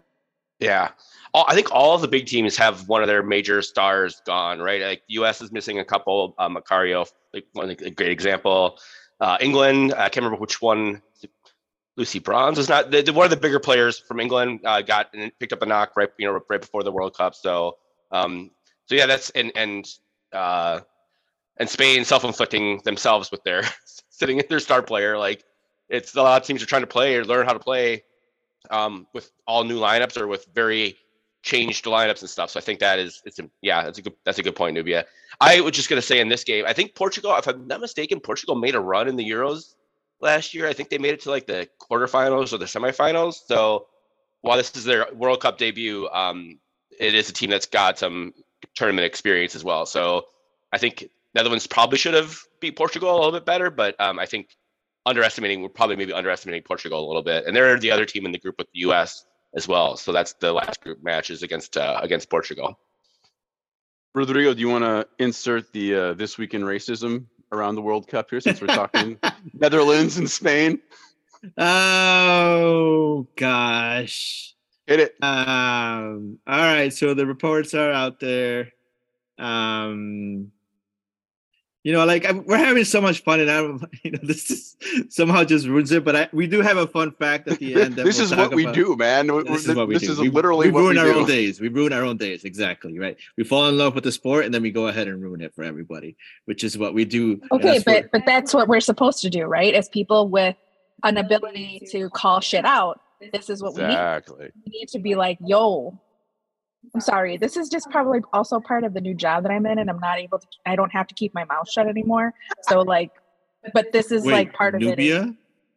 [0.60, 0.90] yeah.
[1.34, 4.82] I think all of the big teams have one of their major stars gone, right?
[4.82, 6.36] Like the US is missing a couple.
[6.38, 8.78] Uh, Macario, like one a great example.
[9.20, 11.02] Uh, England, I can't remember which one.
[11.98, 14.62] Lucy Bronze was not the, the, one of the bigger players from England.
[14.64, 17.36] Uh, got and picked up a knock right, you know, right before the World Cup.
[17.36, 17.78] So,
[18.12, 18.52] um,
[18.90, 19.88] so yeah, that's and and
[20.34, 20.80] uh,
[21.58, 23.64] and Spain self-inflicting themselves with their
[24.10, 25.18] sitting their star player.
[25.18, 25.44] Like
[25.90, 28.04] it's a lot of teams are trying to play or learn how to play
[28.72, 30.98] um, with all new lineups or with very
[31.44, 32.50] changed lineups and stuff.
[32.50, 34.74] So I think that is it's a, yeah, that's a good that's a good point,
[34.74, 35.06] Nubia.
[35.40, 38.20] I was just gonna say in this game, I think Portugal, if I'm not mistaken,
[38.20, 39.76] Portugal made a run in the Euros
[40.20, 40.68] last year.
[40.68, 43.36] I think they made it to like the quarterfinals or the semifinals.
[43.46, 43.86] So
[44.42, 46.58] while this is their World Cup debut, um,
[47.00, 48.34] it is a team that's got some
[48.76, 49.86] tournament experience as well.
[49.86, 50.26] So
[50.72, 54.26] I think Netherlands probably should have beat Portugal a little bit better, but um, I
[54.26, 54.56] think
[55.06, 57.46] underestimating, we're probably maybe underestimating Portugal a little bit.
[57.46, 59.26] And they're the other team in the group with the U.S.
[59.56, 59.98] as well.
[59.98, 62.80] So that's the last group matches against uh, against Portugal.
[64.16, 68.08] Rodrigo, do you want to insert the uh, this week in racism around the World
[68.08, 69.20] Cup here since we're talking
[69.54, 70.80] Netherlands and Spain?
[71.58, 74.56] Oh gosh.
[74.90, 75.16] Hit it.
[75.24, 76.40] Um.
[76.48, 76.92] All right.
[76.92, 78.74] So the reports are out there.
[79.38, 80.52] Um.
[81.84, 84.78] You know, like I'm, we're having so much fun, and I'm, you know, this is
[85.10, 86.04] somehow just ruins it.
[86.04, 87.96] But I, we do have a fun fact at the end.
[87.98, 89.28] That this we'll is talk what we do, man.
[89.28, 90.12] This is what we This do.
[90.14, 91.20] is we, literally we what ruin we our do.
[91.20, 91.62] own days.
[91.62, 92.44] We ruin our own days.
[92.44, 93.16] Exactly right.
[93.38, 95.54] We fall in love with the sport, and then we go ahead and ruin it
[95.54, 97.40] for everybody, which is what we do.
[97.52, 99.76] Okay, but but that's what we're supposed to do, right?
[99.76, 100.56] As people with
[101.04, 103.00] an ability to call shit out,
[103.34, 103.90] this is what we need.
[103.90, 104.50] Exactly.
[104.66, 105.98] We need to be like, yo,
[106.94, 107.38] I'm sorry.
[107.38, 110.00] This is just probably also part of the new job that I'm in, and I'm
[110.00, 110.48] not able to.
[110.66, 112.34] I don't have to keep my mouth shut anymore.
[112.64, 113.12] So like,
[113.74, 114.86] but this is Wait, like part of it.
[114.86, 115.36] Nubia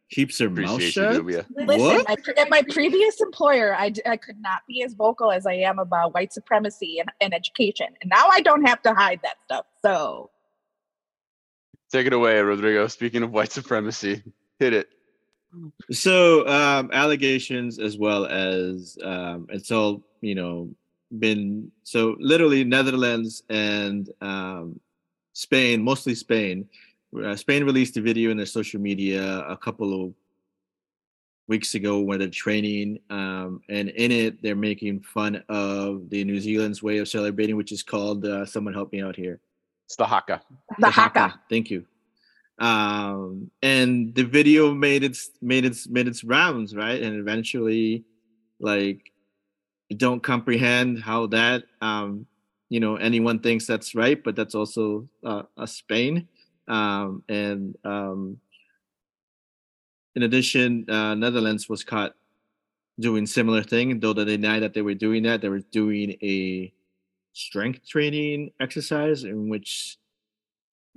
[0.09, 1.13] keeps her mouth Appreciate you, shut.
[1.15, 1.45] Nubia.
[1.55, 2.07] Listen, What?
[2.07, 5.47] my, pre- at my previous employer, I, d- I could not be as vocal as
[5.47, 7.87] I am about white supremacy and, and education.
[8.01, 9.65] And now I don't have to hide that stuff.
[9.83, 10.29] So
[11.91, 12.87] Take it away, Rodrigo.
[12.87, 14.23] Speaking of white supremacy,
[14.59, 14.89] hit it.
[15.91, 20.69] So um, allegations as well as um, it's all you know
[21.19, 24.79] been so literally Netherlands and um,
[25.33, 26.67] Spain, mostly Spain.
[27.23, 30.13] Uh, Spain released a video in their social media a couple of
[31.47, 36.39] weeks ago when they're training, um, and in it they're making fun of the New
[36.39, 38.25] Zealand's way of celebrating, which is called.
[38.25, 39.39] Uh, someone help me out here.
[39.85, 40.41] It's the haka.
[40.79, 41.39] the haka.
[41.49, 41.85] Thank you.
[42.59, 47.01] Um, and the video made its made its made its rounds, right?
[47.01, 48.03] And eventually,
[48.59, 49.11] like,
[49.97, 52.27] don't comprehend how that um,
[52.73, 56.27] you know, anyone thinks that's right, but that's also uh, a Spain.
[56.67, 58.39] Um, and um,
[60.15, 62.15] in addition, uh, Netherlands was caught
[62.99, 65.41] doing similar thing, though they denied that they were doing that.
[65.41, 66.73] They were doing a
[67.33, 69.99] strength training exercise in which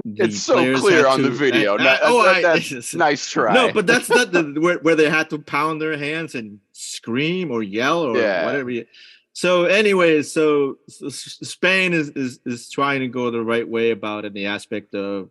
[0.04, 1.76] It's so clear had on the video.
[1.76, 3.54] I- Ni- I- oh, that- I- that's nice try.
[3.54, 7.50] no, but that's not the where, where they had to pound their hands and scream
[7.50, 8.44] or yell or Yeah.
[8.46, 8.70] whatever.
[8.70, 8.86] You,
[9.32, 14.24] so, anyways, so, so Spain is, is is trying to go the right way about
[14.24, 15.30] it in the aspect of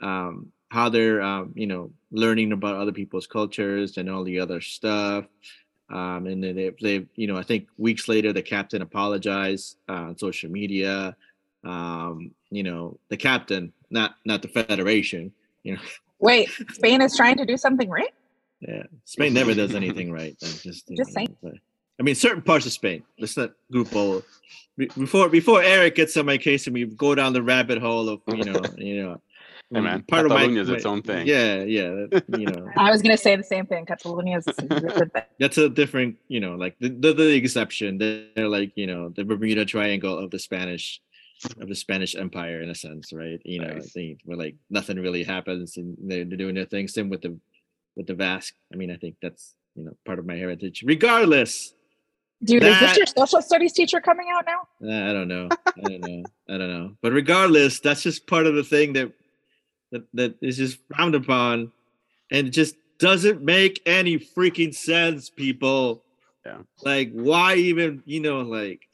[0.00, 4.60] um, how they're um, you know learning about other people's cultures and all the other
[4.60, 5.24] stuff.
[5.90, 9.92] Um, and then they, they, you know, I think weeks later the captain apologized uh,
[9.92, 11.16] on social media.
[11.64, 15.32] Um, you know, the captain, not not the federation.
[15.62, 15.80] You know,
[16.20, 18.12] Wait, Spain is trying to do something right?
[18.60, 20.36] yeah, Spain never does anything right.
[20.42, 21.36] I'm just, Just know, saying.
[21.42, 21.54] but-
[22.00, 23.02] I mean, certain parts of Spain.
[23.18, 24.22] Let's not group all.
[24.76, 28.20] Before before Eric gets on my case and we go down the rabbit hole of
[28.28, 29.20] you know you know.
[29.70, 31.26] Hey, man, part of my, Catalonia's its own thing.
[31.26, 32.70] Yeah, yeah, that- you know.
[32.76, 33.84] I was going to say the same thing.
[33.84, 35.22] Catalonia is is a good thing.
[35.38, 37.98] that's a different, you know, like the, the, the exception.
[37.98, 41.02] They're like, you know, the Bermuda Triangle of the Spanish
[41.60, 43.40] of the Spanish Empire in a sense, right?
[43.44, 43.92] You know, Nice.
[43.92, 46.88] they where like nothing really happens and they're, they're doing their thing.
[46.88, 47.38] Same with the
[47.96, 48.54] with the Basque.
[48.72, 50.82] I mean, I think that's you know part of my heritage.
[50.86, 51.74] Regardless,
[52.42, 55.08] Dude, is this your social studies teacher coming out now?
[55.10, 55.48] I don't know.
[55.66, 56.22] I don't know.
[56.48, 56.96] I don't know.
[57.02, 59.12] But regardless, that's just part of the thing that
[59.90, 61.72] that that is just frowned upon,
[62.30, 66.04] and it just doesn't make any freaking sense, people.
[66.46, 66.58] Yeah.
[66.82, 68.02] Like, why even?
[68.06, 68.87] You know, like,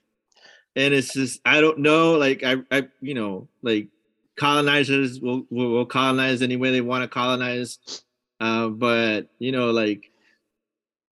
[0.77, 2.13] and it's just I don't know.
[2.13, 3.89] Like, I, I, you know, like
[4.37, 8.03] colonizers will will, will colonize any way they want to colonize,
[8.41, 10.11] uh, but you know, like.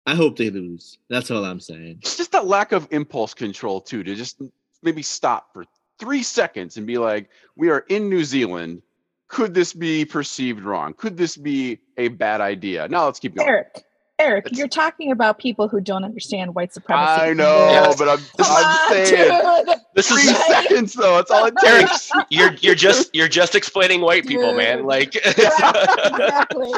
[0.04, 0.98] I hope they lose.
[1.08, 1.98] That's all I'm saying.
[2.02, 4.42] It's just that lack of impulse control too to just
[4.82, 5.64] maybe stop for
[5.98, 8.82] three seconds and be like we are in new zealand
[9.28, 13.48] could this be perceived wrong could this be a bad idea now let's keep going
[13.48, 13.84] Eric,
[14.22, 17.20] Eric, It's- you're talking about people who don't understand white supremacy.
[17.22, 17.98] i know Yes.
[17.98, 19.78] but i'm, I'm on, saying dude.
[19.94, 20.64] This three is Right?
[20.68, 24.78] seconds though that's all it takes you're you're just you're just explaining white people, man.
[24.78, 24.86] Dude.
[24.86, 26.70] Like exactly.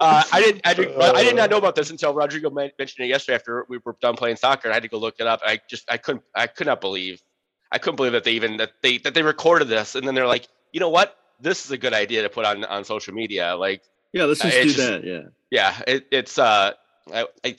[0.00, 0.60] Uh, I didn't.
[0.66, 0.98] I did.
[1.00, 4.16] I did not know about this until Rodrigo mentioned it yesterday after we were done
[4.16, 4.68] playing soccer.
[4.70, 5.40] I had to go look it up.
[5.46, 5.90] I just.
[5.90, 6.24] I couldn't.
[6.34, 7.22] I could not believe.
[7.70, 10.26] I couldn't believe that they even that they that they recorded this and then they're
[10.26, 11.16] like, you know what?
[11.40, 13.54] This is a good idea to put on on social media.
[13.56, 15.04] Like, Yeah, let's Uh, just do it's just- that.
[15.04, 15.20] Yeah.
[15.54, 16.36] Yeah, it, it's.
[16.36, 16.72] Uh,
[17.12, 17.56] I, I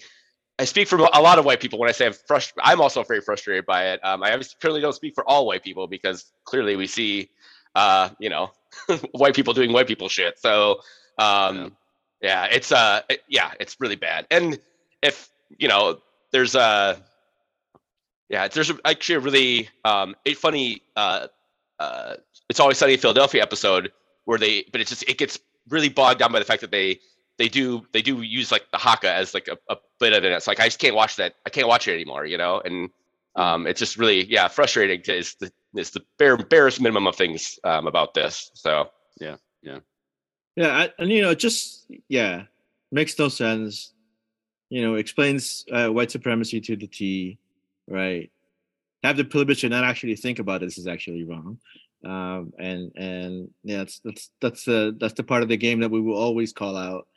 [0.59, 2.61] I speak for a lot of white people when I say I'm frustrated.
[2.69, 4.03] I'm also very frustrated by it.
[4.03, 7.29] Um, I obviously clearly don't speak for all white people because clearly we see,
[7.73, 8.51] uh, you know,
[9.11, 10.37] white people doing white people shit.
[10.39, 10.81] So,
[11.19, 11.75] um,
[12.21, 14.27] yeah, it's uh, it- yeah, it's really bad.
[14.29, 14.59] And
[15.01, 15.99] if you know,
[16.31, 17.01] there's a,
[18.27, 21.27] yeah, there's actually a really um, a funny uh,
[21.79, 22.15] uh,
[22.49, 23.93] it's always sunny in Philadelphia episode
[24.25, 25.39] where they, but it's just it gets
[25.69, 26.99] really bogged down by the fact that they
[27.37, 30.31] they do they do use like the haka as like a, a bit of it.
[30.31, 31.35] It's like I just can't watch that.
[31.45, 32.61] I can't watch it anymore, you know.
[32.63, 32.89] And
[33.35, 35.01] um, it's just really yeah frustrating.
[35.03, 38.51] To, is the is the bare barest minimum of things um, about this.
[38.53, 38.89] So
[39.65, 39.79] Yeah.
[40.55, 42.43] Yeah, I, and you know, just yeah,
[42.91, 43.93] makes no sense.
[44.69, 47.37] You know, explains uh, white supremacy to the T,
[47.87, 48.31] right?
[49.03, 51.59] Have the privilege to not actually think about this is actually wrong,
[52.05, 55.91] um, and and yeah, that's that's that's the that's the part of the game that
[55.91, 57.07] we will always call out,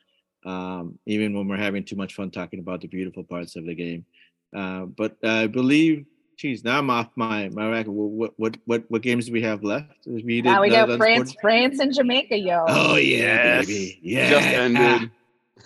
[0.48, 3.74] um, even when we're having too much fun talking about the beautiful parts of the
[3.74, 4.04] game.
[4.54, 6.06] Uh, but I believe
[6.38, 7.86] Geez, now I'm off my my rack.
[7.86, 10.06] What what what what games do we have left?
[10.06, 11.42] We now we got France, sport?
[11.42, 12.64] France, and Jamaica, yo.
[12.68, 13.26] Oh yeah,
[13.56, 13.66] yes.
[13.66, 14.30] baby, yeah.
[14.30, 15.10] Just ended.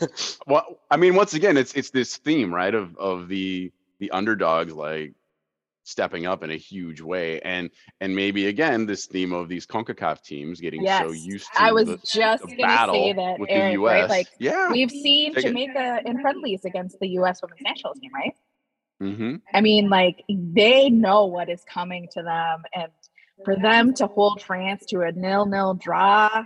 [0.46, 2.74] well, I mean, once again, it's it's this theme, right?
[2.74, 5.12] Of of the the underdogs like
[5.84, 7.70] stepping up in a huge way, and
[8.00, 11.02] and maybe again this theme of these Concacaf teams getting yes.
[11.02, 11.62] so used to.
[11.62, 13.92] I was the, just the gonna say that, with Eric, the US.
[13.92, 14.10] Right?
[14.10, 17.42] Like, yeah, we've seen Jamaica in friendlies against the U.S.
[17.42, 18.34] women's national team, right?
[19.02, 19.36] Mm-hmm.
[19.52, 22.92] I mean, like they know what is coming to them, and
[23.44, 26.44] for them to hold France to a nil-nil draw,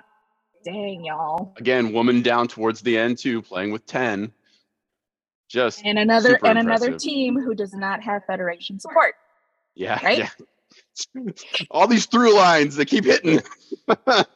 [0.64, 1.54] dang y'all.
[1.58, 4.32] Again, woman down towards the end too, playing with ten.
[5.48, 6.88] Just and another and impressive.
[6.88, 9.14] another team who does not have federation support.
[9.76, 10.18] Yeah, right.
[10.18, 10.30] Yeah.
[11.70, 13.40] All these through lines that keep hitting.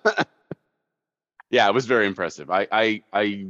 [1.51, 2.51] yeah, it was very impressive.
[2.51, 3.47] I I I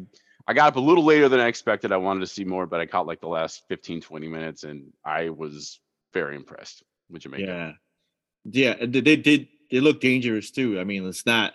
[0.47, 1.93] I got up a little later than I expected.
[1.93, 4.93] I wanted to see more, but I caught like the last 15, 20 minutes and
[5.05, 5.79] I was
[6.13, 7.77] very impressed with Jamaica.
[8.45, 8.75] Yeah.
[8.81, 8.87] Yeah.
[8.87, 10.81] They did, they look dangerous too.
[10.81, 11.55] I mean, it's not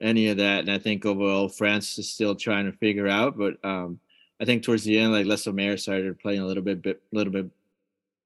[0.00, 0.60] any of that.
[0.60, 3.98] And I think overall France is still trying to figure out, but um,
[4.40, 7.32] I think towards the end, like Le Sommer started playing a little bit, bit, little
[7.32, 7.46] bit,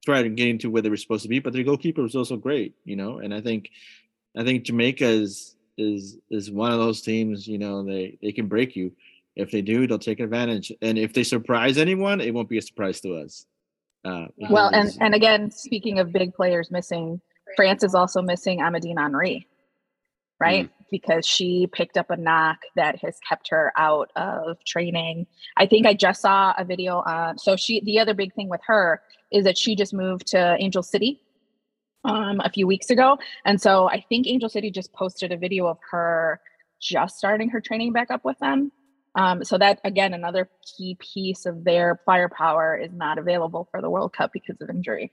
[0.04, 2.36] trying to get into where they were supposed to be, but their goalkeeper was also
[2.36, 3.18] great, you know?
[3.18, 3.70] And I think,
[4.36, 8.46] I think Jamaica is, is, is one of those teams, you know, they, they can
[8.46, 8.92] break you.
[9.36, 10.72] If they do, they'll take advantage.
[10.82, 13.46] And if they surprise anyone, it won't be a surprise to us.
[14.04, 17.20] Uh, well, and and again, speaking of big players missing,
[17.54, 19.46] France is also missing Amandine Henry,
[20.40, 20.66] right?
[20.66, 20.70] Mm.
[20.90, 25.26] Because she picked up a knock that has kept her out of training.
[25.56, 27.00] I think I just saw a video.
[27.00, 30.56] Uh, so she, the other big thing with her is that she just moved to
[30.58, 31.20] Angel City
[32.04, 35.66] um, a few weeks ago, and so I think Angel City just posted a video
[35.66, 36.40] of her
[36.80, 38.72] just starting her training back up with them.
[39.14, 43.90] Um, so that again, another key piece of their firepower is not available for the
[43.90, 45.12] World Cup because of injury.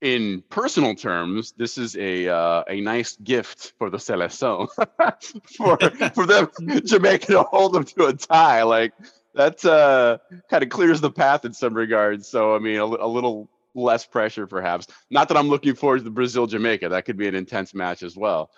[0.00, 4.68] In personal terms, this is a uh, a nice gift for the Seleção
[5.56, 5.76] for
[6.14, 6.48] for them
[6.86, 8.62] Jamaica to hold them to a tie.
[8.62, 8.94] Like
[9.34, 10.18] that uh,
[10.48, 12.28] kind of clears the path in some regards.
[12.28, 14.86] So I mean, a, a little less pressure perhaps.
[15.10, 16.88] Not that I'm looking forward to the Brazil Jamaica.
[16.88, 18.50] That could be an intense match as well.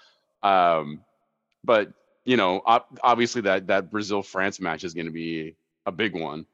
[0.42, 1.02] Um,
[1.64, 1.92] but
[2.24, 2.62] you know,
[3.02, 5.54] obviously that that Brazil France match is going to be
[5.86, 6.46] a big one.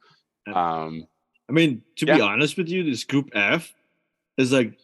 [0.46, 1.06] Um,
[1.48, 2.16] I mean, to yeah.
[2.16, 3.74] be honest with you, this Group F
[4.36, 4.78] is like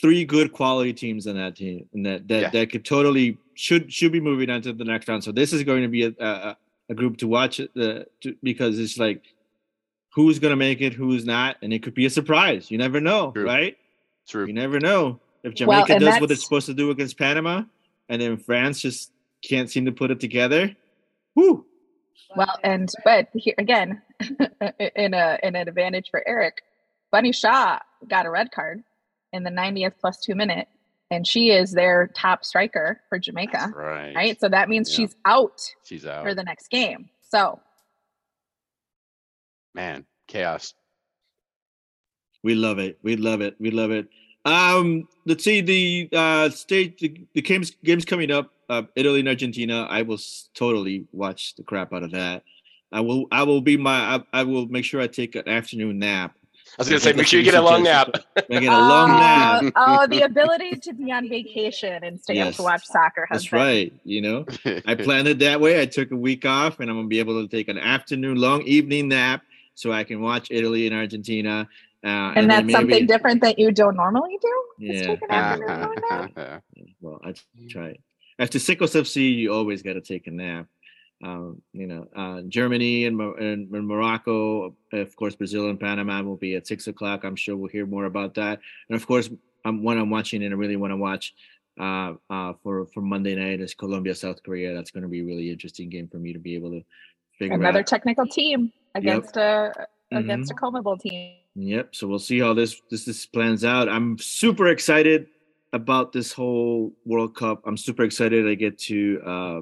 [0.00, 2.50] three good quality teams in that team, and that that yeah.
[2.50, 5.24] that could totally should should be moving on to the next round.
[5.24, 6.56] So this is going to be a a,
[6.90, 7.64] a group to watch uh,
[8.20, 9.22] to, because it's like
[10.12, 12.70] who's going to make it, who's not, and it could be a surprise.
[12.70, 13.46] You never know, True.
[13.46, 13.78] right?
[14.28, 14.46] True.
[14.46, 17.62] You never know if Jamaica well, does what it's supposed to do against Panama,
[18.08, 19.12] and then France just
[19.42, 20.76] can't seem to put it together.
[21.34, 21.64] Whoo.
[22.36, 24.02] Well, and but here again,
[24.96, 26.62] in a in an advantage for Eric,
[27.10, 28.82] Bunny Shaw got a red card
[29.32, 30.68] in the 90th plus two minute,
[31.10, 33.72] and she is their top striker for Jamaica.
[33.74, 34.14] right.
[34.14, 34.40] Right.
[34.40, 34.96] So that means yeah.
[34.96, 35.60] she's out.
[35.84, 37.10] She's out for the next game.
[37.28, 37.60] So,
[39.74, 40.74] man, chaos.
[42.42, 42.98] We love it.
[43.02, 43.56] We love it.
[43.58, 44.08] We love it.
[44.44, 49.28] Um, let's see the uh stage the, the games games coming up uh, Italy and
[49.28, 50.18] Argentina, I will
[50.54, 52.44] totally watch the crap out of that.
[52.92, 53.26] I will.
[53.30, 54.16] I will be my.
[54.16, 56.36] I, I will make sure I take an afternoon nap.
[56.80, 58.08] I was gonna say, make sure you get a long nap.
[58.36, 59.72] I get a long uh, nap.
[59.76, 63.28] oh, the ability to be on vacation and stay yes, up to watch soccer.
[63.30, 63.58] That's been.
[63.58, 63.92] right.
[64.02, 64.46] You know,
[64.86, 65.82] I planned it that way.
[65.82, 68.62] I took a week off, and I'm gonna be able to take an afternoon, long
[68.62, 69.42] evening nap,
[69.74, 71.68] so I can watch Italy and Argentina.
[72.02, 74.64] Uh, and, and that's maybe, something different that you don't normally do.
[74.78, 75.16] Yeah.
[77.02, 77.34] well, I
[77.68, 78.00] try it
[78.40, 80.66] after Sickos FC, you always got to take a nap.
[81.22, 86.38] Um, you know, uh, Germany and, and, and, Morocco, of course, Brazil and Panama will
[86.38, 87.24] be at six o'clock.
[87.24, 88.60] I'm sure we'll hear more about that.
[88.88, 89.28] And of course,
[89.66, 91.34] um, one I'm watching and I really want to watch
[91.78, 94.74] uh, uh, for for Monday night is Colombia South Korea.
[94.74, 96.82] That's going to be a really interesting game for me to be able to
[97.38, 97.86] figure another out.
[97.86, 99.76] technical team against yep.
[99.76, 100.66] a against mm-hmm.
[100.66, 101.34] a CONMEBOL team.
[101.54, 101.94] Yep.
[101.94, 103.88] So we'll see how this this this plans out.
[103.88, 105.26] I'm super excited
[105.72, 107.62] about this whole World Cup.
[107.64, 109.60] I'm super excited I get to uh,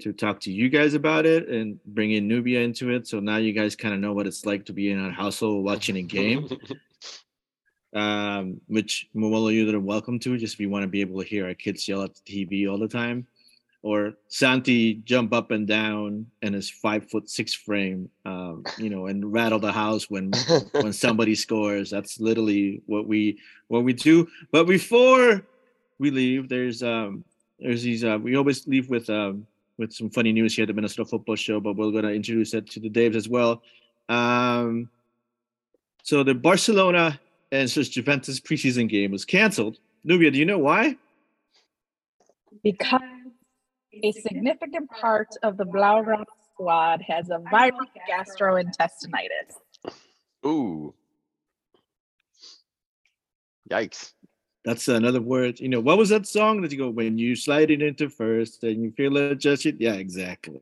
[0.00, 3.06] to talk to you guys about it and bring in Nubia into it.
[3.06, 5.64] So now you guys kind of know what it's like to be in a household
[5.64, 6.48] watching a game.
[7.94, 11.00] um, which all of you that are welcome to, just if you want to be
[11.00, 13.26] able to hear our kids yell at the TV all the time.
[13.82, 19.06] or Santi jump up and down in his five foot six frame, um, you know,
[19.06, 20.30] and rattle the house when
[20.72, 21.88] when somebody scores.
[21.88, 24.28] That's literally what we what we do.
[24.50, 25.42] But before
[25.98, 27.24] we leave, there's um
[27.58, 29.46] there's these uh, we always leave with um
[29.78, 32.70] with some funny news here at the Minnesota Football Show, but we're gonna introduce it
[32.70, 33.62] to the Daves as well.
[34.08, 34.88] Um,
[36.02, 37.20] so the Barcelona
[37.52, 39.78] and just Juventus preseason game was canceled.
[40.04, 40.96] Nubia, do you know why?
[42.62, 43.00] Because
[44.02, 49.92] a significant part of the Blaugrana squad has a viral gastrointestinitis.
[50.44, 50.94] Ooh.
[53.70, 54.12] Yikes.
[54.66, 55.60] That's another word.
[55.60, 58.64] You know, what was that song that you go when you slide it into first
[58.64, 60.60] and you feel it just yeah, exactly.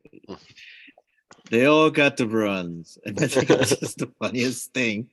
[1.49, 2.99] they all got the runs.
[3.05, 5.09] And I think that's just the funniest thing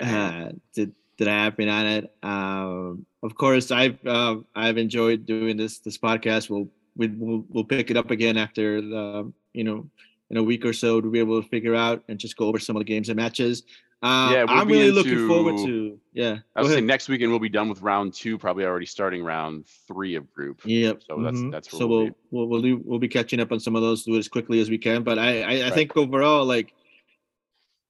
[0.00, 2.12] uh, that, that happened on it.
[2.24, 6.50] Um, of course, I've uh, I've enjoyed doing this this podcast.
[6.50, 9.88] We'll we, will we'll pick it up again after the you know
[10.30, 12.58] in a week or so to be able to figure out and just go over
[12.58, 13.62] some of the games and matches.
[14.02, 15.98] Uh, yeah, we'll I'm really into, looking forward to.
[16.12, 19.22] Yeah, I was saying next weekend we'll be done with round two, probably already starting
[19.22, 20.60] round three of group.
[20.64, 21.02] Yep.
[21.06, 21.50] So that's mm-hmm.
[21.50, 24.16] that's so we'll we'll, we'll do, we'll be catching up on some of those do
[24.16, 25.04] it as quickly as we can.
[25.04, 25.72] But I I, I right.
[25.72, 26.74] think overall like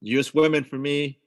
[0.02, 0.34] U.S.
[0.34, 1.18] women for me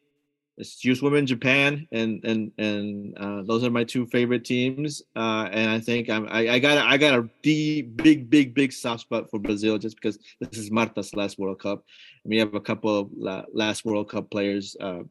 [0.57, 5.02] it's US Women Japan, and and and uh, those are my two favorite teams.
[5.15, 8.72] Uh, and I think I'm, I, I got I got a deep, big big big
[8.72, 11.84] soft spot for Brazil just because this is Marta's last World Cup.
[12.23, 13.10] And we have a couple of
[13.53, 15.03] last World Cup players, uh,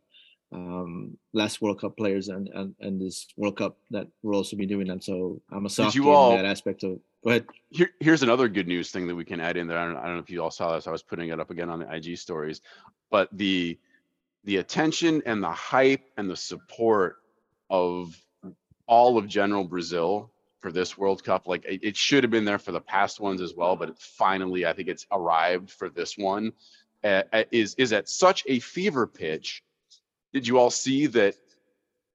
[0.53, 4.67] um, last World Cup players, and, and and this World Cup that we'll also be
[4.67, 4.89] doing.
[4.89, 6.99] And so I'm a soft in all, that aspect of.
[7.23, 7.47] Go ahead.
[7.71, 9.79] Here, here's another good news thing that we can add in there.
[9.79, 10.87] I don't, I don't know if you all saw this.
[10.87, 12.61] I was putting it up again on the IG stories,
[13.11, 13.79] but the
[14.45, 17.17] the attention and the hype and the support
[17.71, 18.17] of
[18.87, 20.31] all of general Brazil
[20.61, 21.47] for this World Cup.
[21.47, 24.67] Like it, it, should have been there for the past ones as well, but finally,
[24.67, 26.53] I think it's arrived for this one.
[27.03, 29.63] Uh, is is at such a fever pitch.
[30.33, 31.35] Did you all see that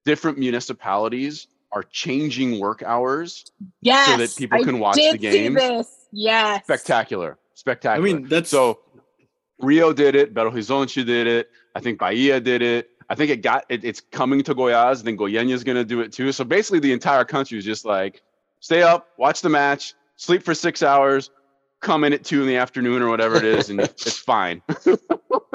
[0.04, 3.44] different municipalities are changing work hours
[3.80, 5.60] yes, so that people can watch the games?
[6.10, 8.08] Yes, spectacular, spectacular.
[8.08, 8.80] I mean, that's so.
[9.60, 10.34] Rio did it.
[10.34, 11.50] Belo Horizonte did it.
[11.74, 12.90] I think Bahia did it.
[13.08, 15.00] I think it got it, it's coming to Goiás.
[15.00, 16.30] I think Goiânia is going to do it too.
[16.32, 18.22] So basically, the entire country is just like
[18.60, 21.30] stay up, watch the match, sleep for six hours,
[21.80, 24.62] come in at two in the afternoon or whatever it is, and it's fine.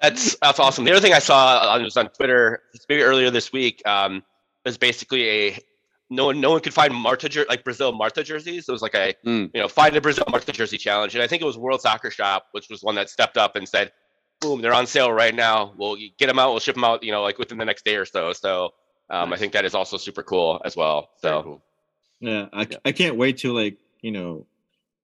[0.00, 0.84] that's that's awesome.
[0.84, 4.22] The other thing I saw on, was on Twitter, maybe earlier this week, um,
[4.64, 5.58] was basically a
[6.10, 8.68] no one no one could find Marta jer- like Brazil Marta jerseys.
[8.68, 9.50] It was like a mm.
[9.52, 12.10] you know find a Brazil Marta jersey challenge, and I think it was World Soccer
[12.10, 13.92] Shop, which was one that stepped up and said,
[14.40, 15.72] boom, they're on sale right now.
[15.76, 16.50] We'll get them out.
[16.50, 18.32] We'll ship them out, you know, like within the next day or so.
[18.32, 18.74] So
[19.10, 19.38] um, nice.
[19.38, 21.10] I think that is also super cool as well.
[21.20, 21.62] So cool.
[22.20, 22.76] yeah, I, yeah.
[22.84, 24.46] I can't wait to like, you know,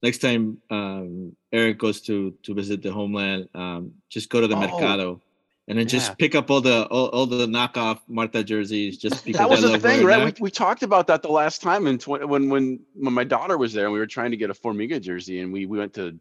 [0.03, 4.57] next time um, Eric goes to to visit the homeland, um, just go to the
[4.57, 5.21] oh, mercado
[5.67, 6.15] and then just yeah.
[6.15, 8.99] pick up all the all, all, the knockoff Marta jerseys.
[8.99, 10.39] Just because that was the thing, right?
[10.39, 13.57] We, we talked about that the last time, and tw- when when when my daughter
[13.57, 15.95] was there, and we were trying to get a Formiga jersey, and we we went
[15.95, 16.19] to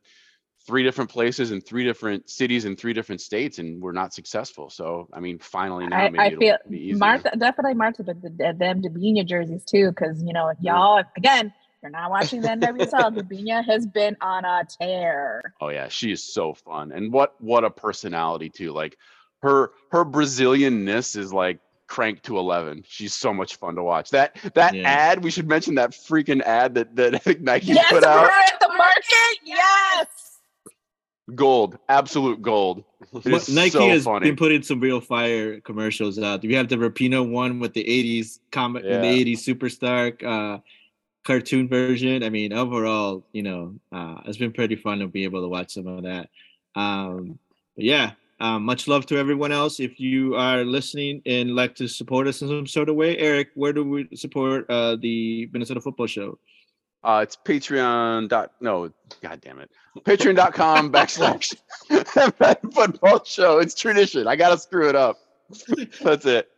[0.66, 4.70] three different places in three different cities in three different states and we're not successful.
[4.70, 8.82] So I mean, finally now I, I feel Marta definitely Marta, but the, the, them
[8.82, 11.04] Debinha jerseys too, because you know if y'all yeah.
[11.18, 15.42] again you're not watching the NWSL, Debinha has been on a tear.
[15.60, 18.72] Oh yeah, she is so fun, and what what a personality too.
[18.72, 18.98] Like
[19.44, 24.36] her her Brazilianness is like cranked to 11 she's so much fun to watch that
[24.56, 24.90] that yeah.
[24.90, 28.70] ad we should mention that freaking ad that that nike yes, put out at the
[28.70, 30.24] market yes
[31.36, 32.84] gold, absolute gold.
[33.14, 34.30] Nike so has funny.
[34.30, 36.42] been putting some real fire commercials out.
[36.42, 39.00] We have the Rapinoe one with the '80s comic, yeah.
[39.00, 40.60] the '80s superstar uh,
[41.24, 42.24] cartoon version.
[42.24, 45.74] I mean, overall, you know, uh, it's been pretty fun to be able to watch
[45.74, 46.30] some of that.
[46.76, 47.40] Um,
[47.76, 49.80] yeah, um, much love to everyone else.
[49.80, 53.50] If you are listening and like to support us in some sort of way, Eric,
[53.56, 56.40] where do we support uh, the Minnesota Football Show?
[57.04, 58.90] Uh, it's Patreon dot no,
[59.22, 59.70] god damn it,
[60.00, 61.54] Patreon.com backslash
[62.74, 63.60] football show.
[63.60, 64.26] It's tradition.
[64.26, 65.18] I gotta screw it up.
[66.02, 66.50] That's it.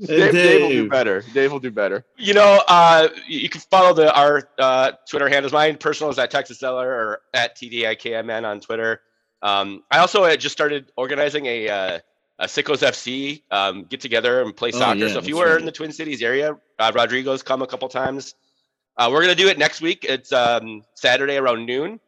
[0.00, 0.32] Dave, Dave.
[0.32, 1.24] Dave, will do better.
[1.34, 2.04] Dave will do better.
[2.16, 5.52] You know, uh, you can follow the our uh, Twitter handles.
[5.52, 9.02] Mine personal is at Texas Seller or at TDIKMN on Twitter.
[9.42, 11.98] Um, I also uh, just started organizing a uh,
[12.38, 15.00] a Sickos FC um, get together and play oh, soccer.
[15.00, 15.60] Yeah, so if you were right.
[15.60, 18.34] in the Twin Cities area, uh, Rodrigo's come a couple times.
[18.96, 20.04] Uh, we're going to do it next week.
[20.08, 22.00] It's um, Saturday around noon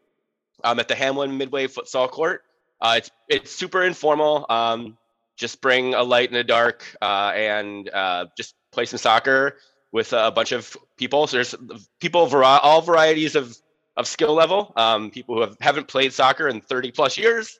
[0.64, 2.42] um, at the Hamline Midway Futsal Court.
[2.80, 4.46] Uh, it's it's super informal.
[4.48, 4.96] Um,
[5.36, 9.56] just bring a light in the dark uh, and uh, just play some soccer.
[9.92, 11.26] with a bunch of people.
[11.26, 11.54] So there's
[12.00, 13.56] people all varieties of
[13.96, 14.72] of skill level.
[14.76, 17.58] Um, people who have haven't played soccer in 30 plus years.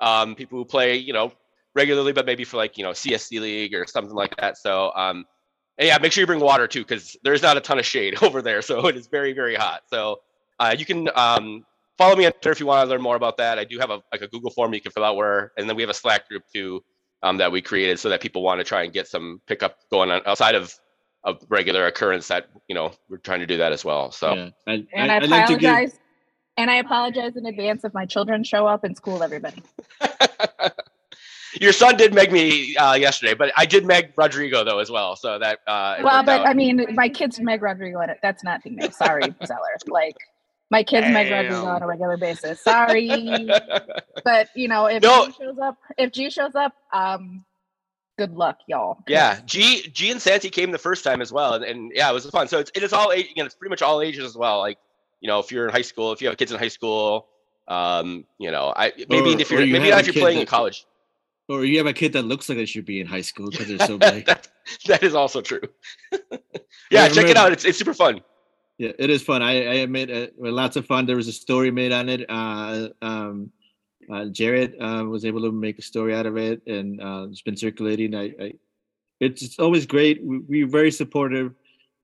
[0.00, 1.32] Um, people who play, you know,
[1.74, 4.58] regularly, but maybe for like you know CSC league or something like that.
[4.58, 5.24] So um,
[5.78, 8.42] yeah, make sure you bring water too, because there's not a ton of shade over
[8.42, 9.82] there, so it is very very hot.
[9.86, 10.20] So
[10.58, 11.64] uh, you can um,
[11.98, 13.58] follow me on Twitter if you want to learn more about that.
[13.58, 15.76] I do have a like a Google form you can fill out where, and then
[15.76, 16.82] we have a Slack group too
[17.22, 20.10] um, that we created so that people want to try and get some pickup going
[20.10, 20.74] on outside of
[21.24, 24.10] a regular occurrence that you know we're trying to do that as well.
[24.10, 25.98] So Yeah, I, And I, I, I'd like to give- apologize.
[26.58, 29.62] And I apologize in advance if my children show up and school everybody.
[31.60, 35.16] your son did meg me uh, yesterday, but I did meg Rodrigo though as well.
[35.16, 36.46] So that uh, Well, but out.
[36.46, 38.18] I mean, my kids Meg Rodrigo in it.
[38.22, 38.94] That's not being made.
[38.94, 39.60] Sorry, Zeller.
[39.86, 40.16] Like
[40.70, 41.68] my kids Meg Rodrigo Damn.
[41.76, 42.60] on a regular basis.
[42.60, 43.08] Sorry,
[44.24, 45.26] but you know, if No.
[45.26, 47.44] G shows up, if G shows up, um,
[48.26, 49.02] good luck, y'all.
[49.08, 52.14] Yeah, G G and Santi came the first time as well, and, and yeah, it
[52.14, 52.48] was fun.
[52.48, 54.58] So it's it is all age, again, it's pretty much all ages as well.
[54.58, 54.78] Like
[55.20, 57.28] you know, if you're in high school, if you have kids in high school,
[57.68, 60.40] um, you know, I maybe Or- if you're you maybe not if you're kid playing
[60.40, 60.86] in college.
[61.48, 63.66] Or you have a kid that looks like they should be in high school because
[63.66, 64.24] they're so big.
[64.26, 64.48] that,
[64.86, 65.60] that is also true.
[66.12, 66.28] yeah,
[66.90, 67.52] Yeah, check it out.
[67.52, 68.22] It's it's super fun.
[68.78, 69.42] Yeah, it is fun.
[69.42, 71.04] I, I admit, uh, lots of fun.
[71.04, 72.24] There was a story made on it.
[72.28, 73.50] Uh, um,
[74.10, 77.42] uh, Jared uh, was able to make a story out of it, and uh, it's
[77.42, 78.14] been circulating.
[78.14, 78.52] I, I
[79.20, 80.22] it's, always great.
[80.24, 81.54] We, we're very supportive.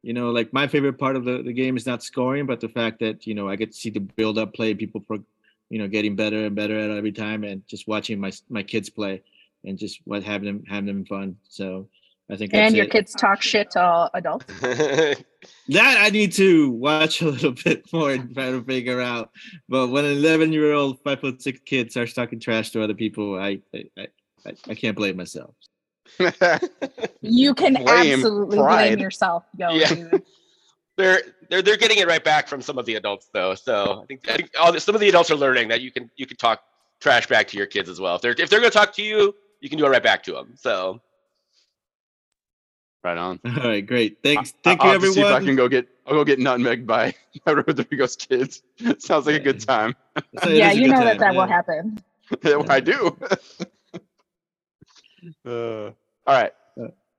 [0.02, 2.68] You know, like my favorite part of the, the game is not scoring, but the
[2.68, 5.22] fact that you know I get to see the build up play, people, pro,
[5.70, 8.88] you know, getting better and better at every time, and just watching my my kids
[8.90, 9.22] play,
[9.64, 11.36] and just what having them having them fun.
[11.48, 11.88] So
[12.30, 12.90] I think and your it.
[12.90, 14.46] kids talk shit to all adults.
[15.70, 19.30] That I need to watch a little bit more and try to figure out.
[19.68, 22.94] But when an 11 year old, five foot six kid starts talking trash to other
[22.94, 24.06] people, I I, I,
[24.46, 25.54] I- I can't blame myself.
[27.20, 28.88] You can Blame absolutely pride.
[28.90, 29.70] blame yourself, yo.
[29.70, 29.94] Yeah.
[30.96, 33.54] they're they're they're getting it right back from some of the adults though.
[33.54, 35.90] So I think I think all the, some of the adults are learning that you
[35.92, 36.62] can you can talk
[37.00, 38.16] trash back to your kids as well.
[38.16, 40.32] If they're if they're gonna talk to you, you can do it right back to
[40.32, 40.54] them.
[40.56, 41.00] So
[43.08, 43.40] right on.
[43.44, 44.18] All right, great.
[44.22, 44.52] Thanks.
[44.52, 46.38] I- Thank I'll you, have to See if I can go get I'll go get
[46.38, 47.14] nutmegged by
[47.44, 48.62] by Rodrigo's kids.
[48.98, 49.94] Sounds like a good time.
[50.42, 51.54] So yeah, you good know that time, that will yeah.
[51.54, 52.02] happen.
[52.70, 53.16] I do.
[55.46, 55.94] uh, all
[56.26, 56.52] right.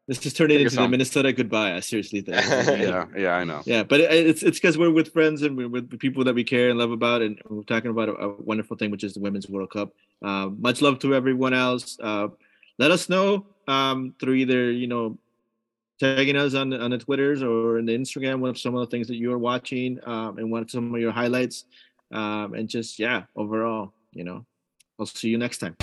[0.07, 0.89] This is turning Take into us the.
[0.89, 1.75] Minnesota goodbye.
[1.75, 2.37] I seriously think.
[2.43, 3.61] Yeah, yeah, I know.
[3.65, 6.43] Yeah, but it, it's it's because we're with friends and we're with people that we
[6.43, 9.19] care and love about, and we're talking about a, a wonderful thing, which is the
[9.19, 9.93] Women's World Cup.
[10.23, 11.99] Uh, much love to everyone else.
[12.01, 12.29] Uh,
[12.79, 15.15] let us know um, through either you know
[15.99, 19.07] tagging us on on the Twitters or in the Instagram what some of the things
[19.07, 21.65] that you are watching um, and what some of your highlights,
[22.11, 24.45] um, and just yeah, overall, you know,
[24.99, 25.75] I'll see you next time.